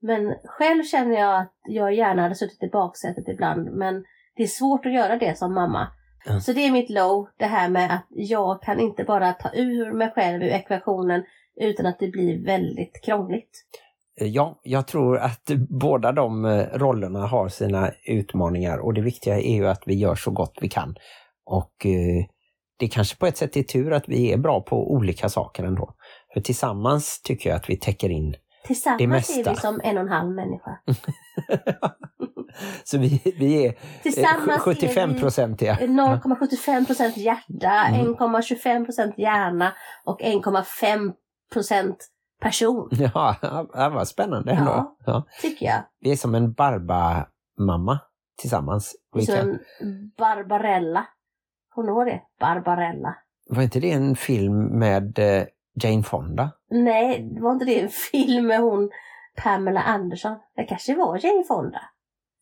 [0.00, 3.68] Men själv känner jag att jag gärna hade suttit i baksätet ibland.
[3.72, 4.04] Men
[4.36, 5.88] det är svårt att göra det som mamma.
[6.26, 6.40] Ja.
[6.40, 9.92] Så det är mitt low, det här med att jag kan inte bara ta ur
[9.92, 11.24] mig själv ur ekvationen
[11.60, 13.64] utan att det blir väldigt krångligt.
[14.20, 19.54] Ja, jag tror att båda de eh, rollerna har sina utmaningar och det viktiga är
[19.54, 20.96] ju att vi gör så gott vi kan.
[21.44, 22.24] Och eh,
[22.78, 25.94] det kanske på ett sätt är tur att vi är bra på olika saker ändå.
[26.34, 28.34] För tillsammans tycker jag att vi täcker in.
[28.68, 30.78] Tillsammans är vi som en och en halv människa.
[32.84, 35.74] Så vi, vi är Tillsammans är 75 vi- procentiga.
[35.74, 38.14] 0,75 procent hjärta, Mm.
[38.14, 39.72] 1,25 procent hjärna
[40.04, 41.12] och 1,5
[41.52, 42.08] procent
[42.40, 42.88] person.
[43.14, 44.70] Ja, ja, vad spännande ändå.
[44.70, 44.96] Ja.
[45.06, 45.24] Ja.
[45.42, 45.82] Tycker jag.
[46.00, 47.98] Vi är som en Barba-mamma
[48.40, 48.96] tillsammans.
[49.14, 49.48] Vi Som kan,
[49.80, 51.06] en Barbarella.
[51.74, 52.20] Kommer du ihåg det?
[52.40, 53.14] Barbarella.
[53.50, 55.44] var inte det en film med eh,
[55.82, 56.50] Jane Fonda?
[56.70, 58.90] Nej, var inte det en film med hon
[59.42, 60.36] Pamela Anderson?
[60.56, 61.80] Det kanske var Jane Fonda.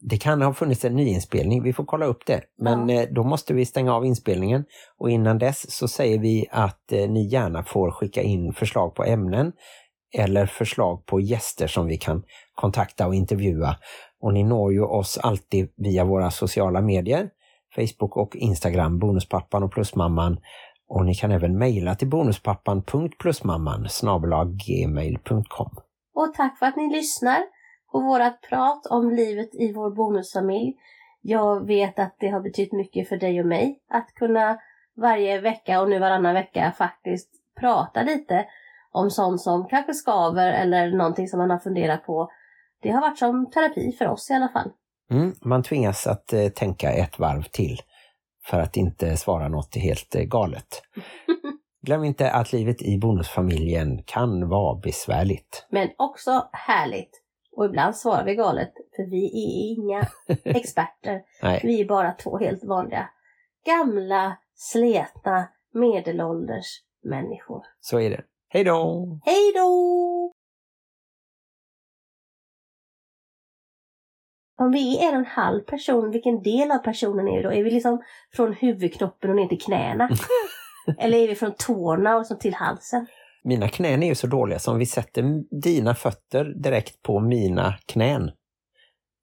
[0.00, 2.40] Det kan ha funnits en nyinspelning, vi får kolla upp det.
[2.58, 3.02] Men Ja.
[3.02, 4.64] eh, då måste vi stänga av inspelningen.
[4.98, 9.04] Och innan dess så säger vi att eh, ni gärna får skicka in förslag på
[9.04, 9.52] ämnen
[10.18, 12.22] eller förslag på gäster som vi kan
[12.54, 13.76] kontakta och intervjua.
[14.20, 17.30] Och ni når ju oss alltid via våra sociala medier.
[17.76, 20.38] Facebook och Instagram, Bonuspappan och Plusmamman.
[20.88, 23.88] Och ni kan även mejla till bonuspappan.plusmamman
[24.66, 25.70] gmail.com.
[26.14, 27.42] Och tack för att ni lyssnar
[27.92, 30.74] på vårat prat om livet i vår bonusfamilj.
[31.22, 34.58] Jag vet att det har betytt mycket för dig och mig att kunna
[34.96, 37.28] varje vecka och nu varannan vecka faktiskt
[37.60, 38.46] prata lite
[38.90, 42.30] om sånt som kanske skaver eller någonting som man har funderat på.
[42.82, 44.70] Det har varit som terapi för oss i alla fall.
[45.10, 47.80] Mm, man tvingas att eh, tänka ett varv till
[48.50, 50.82] för att inte svara något helt eh, galet.
[51.82, 55.66] Glöm inte att livet i bonusfamiljen kan vara besvärligt.
[55.70, 57.22] Men också härligt.
[57.56, 60.08] Och ibland svarar vi galet, för vi är inga
[60.58, 61.22] experter.
[61.62, 63.08] Vi är bara två helt vanliga,
[63.66, 67.62] gamla, sletna, medelålders människor.
[67.80, 68.22] så är det.
[68.48, 69.20] Hej då!
[69.24, 70.32] Hej då!
[74.58, 77.52] Om vi är en halv person, vilken del av personen är vi då?
[77.52, 78.02] Är vi liksom
[78.32, 80.08] från huvudknoppen och ner till knäna?
[80.98, 83.06] Eller är vi från tårna och så till halsen?
[83.44, 85.22] Mina knän är ju så dåliga som vi sätter
[85.62, 88.30] dina fötter direkt på mina knän.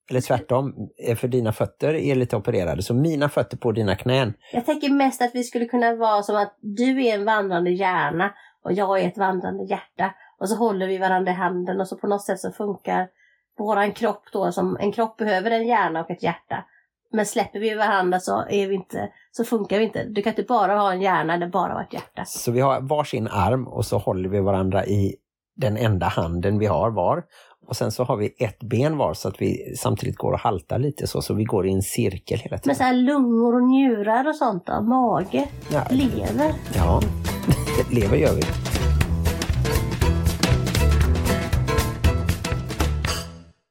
[0.10, 0.74] Eller tvärtom,
[1.08, 4.34] eh, för dina fötter är lite opererade, så mina fötter på dina knän.
[4.54, 8.34] Jag tänker mest att vi skulle kunna vara som att du är en vandrande hjärna
[8.64, 10.14] och jag är ett vandrande hjärta.
[10.40, 13.08] Och så håller vi varandra i handen och så på något sätt så funkar
[13.58, 16.66] våran kropp då som en kropp behöver en hjärna och ett hjärta.
[17.12, 20.04] Men släpper vi varandra så, är vi inte, så funkar vi inte.
[20.04, 22.26] Du kan inte bara ha en hjärna eller bara ha ett hjärta.
[22.26, 25.16] Så vi har varsin arm och så håller vi varandra i
[25.56, 27.24] den enda handen vi har var.
[27.68, 30.80] Och sen så har vi ett ben var så att vi samtidigt går och haltar
[30.80, 32.76] lite så, så vi går i en cirkel hela Men tiden.
[32.76, 34.82] så här lungor och njurar och sånt då?
[34.82, 35.47] Mage?
[35.72, 36.54] Ja, Lever?
[36.76, 37.01] ja.
[37.91, 38.41] lever gör vi.